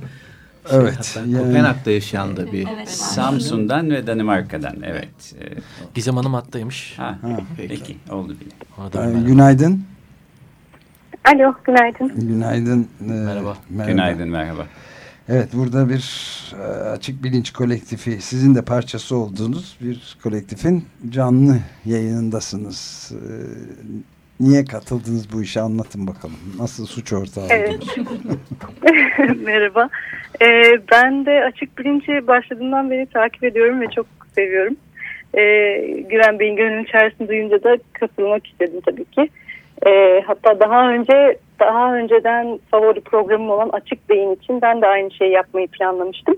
Şey, 0.70 0.78
evet. 0.78 1.18
Yani, 1.20 1.38
Kopenhag'da 1.38 1.90
yaşayan 1.90 2.36
da 2.36 2.52
bir. 2.52 2.68
Evet. 2.76 2.90
Samsun'dan 2.90 3.90
ve 3.90 4.06
Danimarka'dan. 4.06 4.76
Evet. 4.82 5.34
Ee, 5.40 5.48
Gizem 5.94 6.16
Hanım 6.16 6.34
hattaymış. 6.34 6.94
Ha, 6.98 7.18
ha, 7.22 7.40
peki. 7.56 7.68
peki. 7.68 7.96
Oldu 8.10 8.36
bile. 8.40 9.18
Ee, 9.18 9.26
günaydın. 9.26 9.84
Alo, 11.24 11.54
günaydın. 11.64 12.12
Günaydın. 12.16 12.88
Ee, 13.00 13.12
merhaba. 13.12 13.56
merhaba. 13.70 13.90
Günaydın, 13.90 14.28
merhaba. 14.28 14.66
Evet, 15.28 15.48
burada 15.52 15.88
bir 15.88 16.04
e, 16.52 16.62
açık 16.66 17.24
bilinç 17.24 17.52
kolektifi, 17.52 18.20
sizin 18.20 18.54
de 18.54 18.62
parçası 18.62 19.16
olduğunuz 19.16 19.76
bir 19.80 20.16
kolektifin 20.22 20.84
canlı 21.10 21.58
yayınındasınız. 21.84 23.12
Niye 24.40 24.64
katıldınız 24.64 25.32
bu 25.32 25.42
işe 25.42 25.60
anlatın 25.60 26.06
bakalım. 26.06 26.36
Nasıl 26.58 26.86
suç 26.86 27.12
ortağı 27.12 27.46
evet. 27.50 27.84
Merhaba. 29.44 29.88
Ee, 30.42 30.72
ben 30.92 31.26
de 31.26 31.44
açık 31.44 31.78
bilinci 31.78 32.26
başladığından 32.26 32.90
beri 32.90 33.06
takip 33.06 33.44
ediyorum 33.44 33.80
ve 33.80 33.86
çok 33.94 34.06
seviyorum. 34.34 34.76
Ee, 35.34 35.78
Güven 36.10 36.38
Bey'in 36.38 36.56
gönlünün 36.56 36.84
içerisinde 36.84 37.28
duyunca 37.28 37.62
da 37.62 37.78
katılmak 37.92 38.46
istedim 38.46 38.80
tabii 38.86 39.04
ki. 39.04 39.30
Ee, 39.86 40.22
hatta 40.26 40.60
daha 40.60 40.90
önce 40.90 41.38
daha 41.60 41.94
önceden 41.94 42.58
favori 42.70 43.00
programım 43.00 43.50
olan 43.50 43.68
Açık 43.68 44.08
Beyin 44.08 44.34
için 44.34 44.62
ben 44.62 44.82
de 44.82 44.86
aynı 44.86 45.10
şeyi 45.10 45.30
yapmayı 45.30 45.66
planlamıştım. 45.66 46.36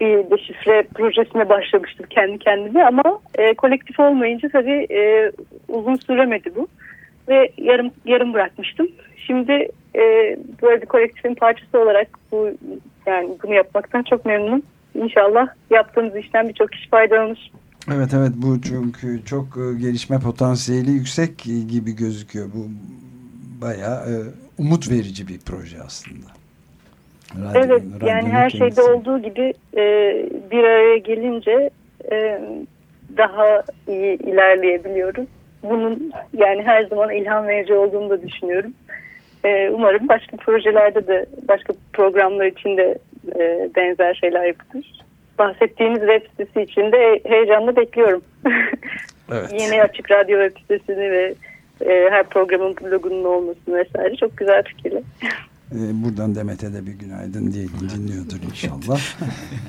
Bir 0.00 0.30
deşifre 0.30 0.82
projesine 0.94 1.48
başlamıştım 1.48 2.06
kendi 2.10 2.38
kendime 2.38 2.84
ama 2.84 3.20
e, 3.34 3.54
kolektif 3.54 4.00
olmayınca 4.00 4.48
tabii 4.48 4.86
e, 4.90 5.32
uzun 5.68 5.94
süremedi 5.94 6.52
bu 6.56 6.68
ve 7.28 7.52
yarım 7.58 7.90
yarım 8.04 8.34
bırakmıştım. 8.34 8.88
Şimdi 9.16 9.52
e, 9.94 10.02
böyle 10.62 10.82
bir 10.82 10.86
kolektifin 10.86 11.34
parçası 11.34 11.78
olarak 11.78 12.08
bu 12.32 12.50
yani 13.06 13.28
bunu 13.42 13.54
yapmaktan 13.54 14.02
çok 14.02 14.24
memnunum. 14.26 14.62
İnşallah 14.94 15.48
yaptığımız 15.70 16.16
işten 16.16 16.48
birçok 16.48 16.72
kişi 16.72 16.88
faydalanır. 16.88 17.52
Evet 17.94 18.14
evet 18.14 18.32
bu 18.34 18.60
çünkü 18.60 19.24
çok 19.24 19.44
e, 19.44 19.78
gelişme 19.80 20.18
potansiyeli 20.18 20.90
yüksek 20.90 21.38
gibi 21.68 21.96
gözüküyor. 21.96 22.46
Bu 22.54 22.68
bayağı 23.62 24.00
e, 24.00 24.14
umut 24.58 24.90
verici 24.90 25.28
bir 25.28 25.38
proje 25.38 25.76
aslında. 25.86 26.26
Radyo, 27.36 27.60
evet 27.64 27.82
yani 28.06 28.28
her 28.28 28.50
kendisi. 28.50 28.58
şeyde 28.58 28.82
olduğu 28.82 29.22
gibi 29.22 29.54
e, 29.76 29.82
bir 30.50 30.64
araya 30.64 30.98
gelince 30.98 31.70
e, 32.12 32.40
daha 33.16 33.62
iyi 33.88 34.18
ilerleyebiliyoruz. 34.18 35.26
Bunun 35.62 36.12
yani 36.32 36.62
her 36.62 36.84
zaman 36.84 37.10
ilham 37.10 37.48
verici 37.48 37.74
olduğunu 37.74 38.10
da 38.10 38.22
düşünüyorum. 38.22 38.72
E, 39.44 39.70
umarım 39.70 40.08
başka 40.08 40.36
projelerde 40.36 41.06
de 41.06 41.26
başka 41.48 41.72
programlar 41.92 42.46
için 42.46 42.76
de 42.76 42.98
e, 43.38 43.70
benzer 43.76 44.14
şeyler 44.14 44.44
yapılır. 44.44 45.04
Bahsettiğiniz 45.38 46.00
web 46.00 46.22
sitesi 46.30 46.62
için 46.62 46.92
de 46.92 47.20
heyecanla 47.24 47.76
bekliyorum. 47.76 48.22
Evet. 49.32 49.52
Yeni 49.60 49.82
Açık 49.82 50.10
Radyo 50.10 50.48
web 50.48 50.60
sitesini 50.60 51.10
ve 51.10 51.34
e, 51.86 52.10
her 52.10 52.28
programın 52.28 52.76
blogunun 52.76 53.24
olmasını 53.24 53.76
vesaire 53.76 54.16
çok 54.16 54.36
güzel 54.36 54.62
fikirler. 54.62 55.02
Ee, 55.72 56.04
buradan 56.04 56.34
Demet'e 56.34 56.72
de 56.72 56.86
bir 56.86 56.92
günaydın 56.92 57.52
diyelim 57.52 57.90
dinliyordur 57.96 58.36
inşallah. 58.50 59.00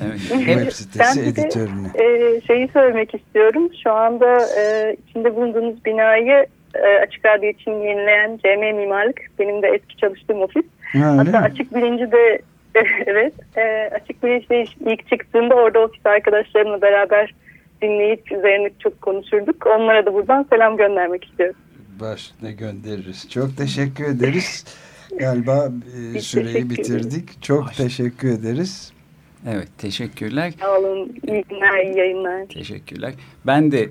evet. 0.06 0.20
Web 0.20 0.72
sitesi 0.72 1.20
ben 1.20 1.24
editörüne. 1.24 1.94
De, 1.94 2.36
e, 2.38 2.42
şeyi 2.42 2.68
söylemek 2.68 3.16
istiyorum. 3.16 3.70
Şu 3.84 3.92
anda 3.92 4.38
e, 4.62 4.96
içinde 5.08 5.36
bulunduğunuz 5.36 5.86
binayı 5.86 6.46
e, 6.76 7.00
Açık 7.08 7.26
Radyo 7.26 7.50
için 7.50 7.72
yenileyen 7.72 8.38
CM 8.44 8.78
Mimarlık 8.78 9.22
benim 9.40 9.62
de 9.62 9.68
eski 9.68 9.98
çalıştığım 9.98 10.42
ofis. 10.42 10.66
Ha, 10.94 11.18
Hatta 11.18 11.38
Açık 11.38 11.76
Bilinci 11.76 12.12
de 12.12 12.42
evet 13.06 13.34
e, 13.58 13.90
Açık 13.96 14.24
Bilinci 14.24 14.72
ilk 14.86 15.10
çıktığında 15.10 15.56
orada 15.56 15.80
ofis 15.80 16.06
arkadaşlarımla 16.06 16.82
beraber 16.82 17.34
dinleyip 17.82 18.32
üzerine 18.32 18.70
çok 18.80 19.02
konuşurduk. 19.02 19.68
Onlara 19.68 20.06
da 20.06 20.14
buradan 20.14 20.46
selam 20.50 20.78
göndermek 20.78 21.26
istiyorum. 21.26 21.56
Başına 22.00 22.52
göndeririz. 22.52 23.30
Çok 23.30 23.58
teşekkür 23.58 24.06
ederiz. 24.06 24.66
Galiba 25.20 25.72
e, 26.16 26.22
süreyi 26.22 26.70
bitirdik. 26.70 27.42
Çok 27.44 27.70
Hoş. 27.70 27.78
teşekkür 27.78 28.30
ederiz. 28.30 28.92
Evet 29.48 29.68
teşekkürler. 29.78 30.54
Sağ 30.60 30.80
olun. 30.80 31.14
İyi 31.28 31.44
günler, 31.50 31.86
iyi 31.86 31.98
yayınlar. 31.98 32.48
Teşekkürler. 32.48 33.14
Ben 33.46 33.72
de 33.72 33.90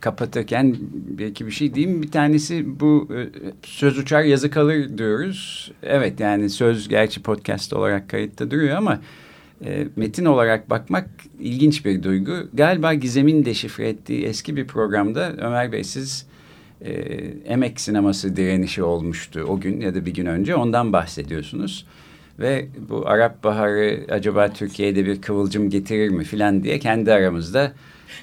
kapatırken 0.00 0.76
belki 1.18 1.46
bir 1.46 1.50
şey 1.50 1.74
diyeyim. 1.74 2.02
Bir 2.02 2.10
tanesi 2.10 2.80
bu 2.80 3.08
e, 3.14 3.18
söz 3.62 3.98
uçar 3.98 4.22
yazı 4.22 4.50
kalır 4.50 4.98
diyoruz. 4.98 5.72
Evet 5.82 6.20
yani 6.20 6.50
söz 6.50 6.88
gerçi 6.88 7.22
podcast 7.22 7.72
olarak 7.72 8.08
kayıtta 8.08 8.50
duruyor 8.50 8.76
ama 8.76 9.00
e, 9.64 9.86
metin 9.96 10.24
olarak 10.24 10.70
bakmak 10.70 11.08
ilginç 11.40 11.84
bir 11.84 12.02
duygu. 12.02 12.32
Galiba 12.54 12.94
Gizem'in 12.94 13.44
deşifre 13.44 13.88
ettiği 13.88 14.24
eski 14.24 14.56
bir 14.56 14.66
programda 14.66 15.32
Ömer 15.32 15.72
Bey 15.72 15.84
siz 15.84 16.26
e, 16.80 16.92
emek 17.46 17.80
sineması 17.80 18.36
direnişi 18.36 18.82
olmuştu 18.82 19.40
o 19.40 19.60
gün 19.60 19.80
ya 19.80 19.94
da 19.94 20.06
bir 20.06 20.14
gün 20.14 20.26
önce 20.26 20.54
ondan 20.54 20.92
bahsediyorsunuz. 20.92 21.86
Ve 22.38 22.66
bu 22.88 23.08
Arap 23.08 23.44
Baharı 23.44 24.06
acaba 24.10 24.48
Türkiye'de 24.48 25.06
bir 25.06 25.20
kıvılcım 25.20 25.70
getirir 25.70 26.08
mi 26.08 26.24
filan 26.24 26.64
diye 26.64 26.78
kendi 26.78 27.12
aramızda 27.12 27.72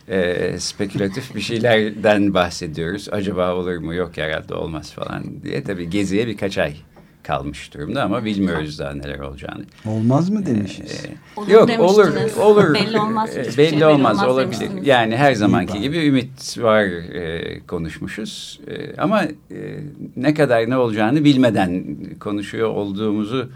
e, 0.08 0.56
spekülatif 0.60 1.36
bir 1.36 1.42
şeylerden 1.42 2.34
bahsediyoruz. 2.34 3.08
Acaba 3.12 3.56
olur 3.56 3.78
mu 3.78 3.94
yok 3.94 4.18
herhalde 4.18 4.54
olmaz 4.54 4.92
falan 4.94 5.24
diye. 5.44 5.64
Tabii 5.64 5.90
Gezi'ye 5.90 6.28
birkaç 6.28 6.58
ay 6.58 6.74
kalmış 7.23 7.73
durumda 7.73 8.03
ama 8.03 8.25
bilmiyoruz 8.25 8.79
daha 8.79 8.93
neler 8.93 9.19
olacağını. 9.19 9.63
Olmaz 9.86 10.29
mı 10.29 10.45
demişiz? 10.45 11.05
Ee, 11.05 11.51
yok 11.53 11.69
olur 11.79 12.07
olur. 12.39 12.73
Belli 12.73 12.99
olmaz. 12.99 13.36
Belli, 13.36 13.53
şey, 13.53 13.57
belli 13.57 13.86
olmaz, 13.86 14.17
olmaz 14.17 14.34
olabilir. 14.34 14.69
Yani 14.84 15.17
her 15.17 15.34
zamanki 15.34 15.81
gibi 15.81 15.97
ümit 15.97 16.57
var 16.57 16.84
e, 16.84 17.60
konuşmuşuz. 17.67 18.60
E, 18.67 19.01
ama 19.01 19.23
e, 19.23 19.79
ne 20.15 20.34
kadar 20.34 20.69
ne 20.69 20.77
olacağını 20.77 21.23
bilmeden 21.23 21.86
konuşuyor 22.19 22.69
olduğumuzu 22.69 23.49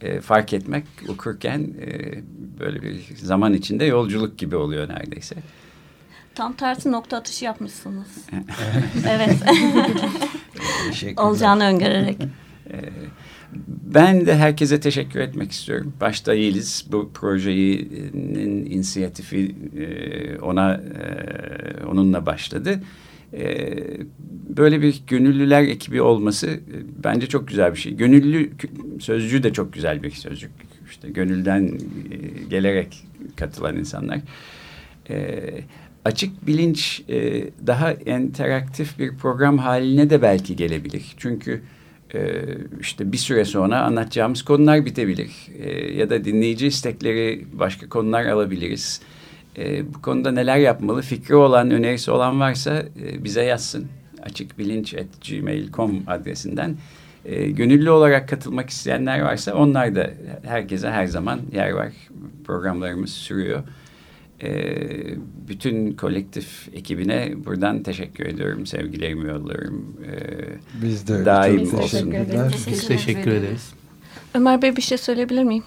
e, 0.00 0.20
fark 0.20 0.52
etmek 0.52 0.84
okurken 1.08 1.60
e, 1.60 2.14
böyle 2.60 2.82
bir 2.82 3.16
zaman 3.16 3.54
içinde 3.54 3.84
yolculuk 3.84 4.38
gibi 4.38 4.56
oluyor 4.56 4.88
neredeyse. 4.88 5.36
Tam 6.34 6.52
tersi 6.52 6.92
nokta 6.92 7.16
atışı 7.16 7.44
yapmışsınız. 7.44 8.08
evet. 9.08 9.36
Olacağını 11.16 11.64
öngörerek. 11.64 12.16
Ee, 12.70 12.76
ben 13.94 14.26
de 14.26 14.36
herkese 14.36 14.80
teşekkür 14.80 15.20
etmek 15.20 15.52
istiyorum. 15.52 15.92
Başta 16.00 16.34
Yeliz 16.34 16.86
bu 16.92 17.10
projenin 17.14 18.66
inisiyatifi 18.66 19.54
e, 19.78 20.38
ona 20.38 20.74
e, 20.74 21.84
onunla 21.84 22.26
başladı. 22.26 22.80
E, 23.32 23.76
böyle 24.48 24.82
bir 24.82 25.02
gönüllüler 25.06 25.62
ekibi 25.62 26.02
olması 26.02 26.60
bence 27.04 27.26
çok 27.26 27.48
güzel 27.48 27.72
bir 27.72 27.78
şey. 27.78 27.94
Gönüllü 27.94 28.50
sözcüğü 29.00 29.42
de 29.42 29.52
çok 29.52 29.72
güzel 29.72 30.02
bir 30.02 30.10
sözcük. 30.10 30.50
İşte 30.90 31.10
gönülden 31.10 31.78
gelerek 32.50 33.04
katılan 33.36 33.76
insanlar. 33.76 34.20
açık 36.04 36.46
bilinç 36.46 37.02
daha 37.66 37.92
interaktif 37.92 38.98
bir 38.98 39.16
program 39.16 39.58
haline 39.58 40.10
de 40.10 40.22
belki 40.22 40.56
gelebilir. 40.56 41.14
Çünkü 41.16 41.62
e, 42.14 42.44
işte 42.80 43.12
bir 43.12 43.16
süre 43.16 43.44
sonra 43.44 43.80
anlatacağımız 43.80 44.42
konular 44.42 44.84
bitebilir. 44.84 45.30
E, 45.58 45.92
ya 45.92 46.10
da 46.10 46.24
dinleyici 46.24 46.66
istekleri 46.66 47.46
başka 47.52 47.88
konular 47.88 48.26
alabiliriz. 48.26 49.00
E, 49.58 49.94
bu 49.94 50.02
konuda 50.02 50.32
neler 50.32 50.56
yapmalı 50.56 51.02
fikri 51.02 51.34
olan, 51.34 51.70
önerisi 51.70 52.10
olan 52.10 52.40
varsa 52.40 52.82
e, 53.02 53.24
bize 53.24 53.42
yazsın. 53.42 53.86
açıkbilinç.gmail.com 54.22 56.02
adresinden. 56.06 56.76
Gönüllü 57.48 57.90
olarak 57.90 58.28
katılmak 58.28 58.70
isteyenler 58.70 59.20
varsa 59.20 59.54
onlar 59.54 59.94
da 59.94 60.10
herkese 60.46 60.90
her 60.90 61.06
zaman 61.06 61.40
yer 61.52 61.70
var. 61.70 61.92
Programlarımız 62.44 63.10
sürüyor. 63.10 63.62
E, 64.42 64.74
bütün 65.48 65.92
kolektif 65.92 66.68
ekibine 66.72 67.32
buradan 67.44 67.82
teşekkür 67.82 68.26
ediyorum. 68.26 68.66
Sevgilerimi 68.66 69.28
yolluyorum. 69.28 69.96
E, 70.06 70.12
Biz 70.82 71.08
de. 71.08 71.24
Daim 71.24 71.70
Çok 71.70 71.80
olsun. 71.80 72.10
teşekkürler. 72.10 72.52
Biz 72.70 72.88
teşekkür 72.88 73.30
ederiz. 73.30 73.72
Ömer 74.34 74.62
Bey 74.62 74.76
bir 74.76 74.82
şey 74.82 74.98
söyleyebilir 74.98 75.42
miyim? 75.44 75.64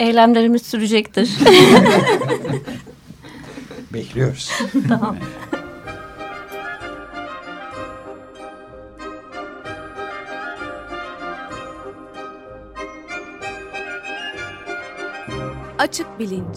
Eylemlerimiz 0.00 0.62
sürecektir. 0.62 1.30
Bekliyoruz. 3.94 4.50
tamam. 4.88 5.16
Açık 15.78 16.18
bilinç. 16.18 16.56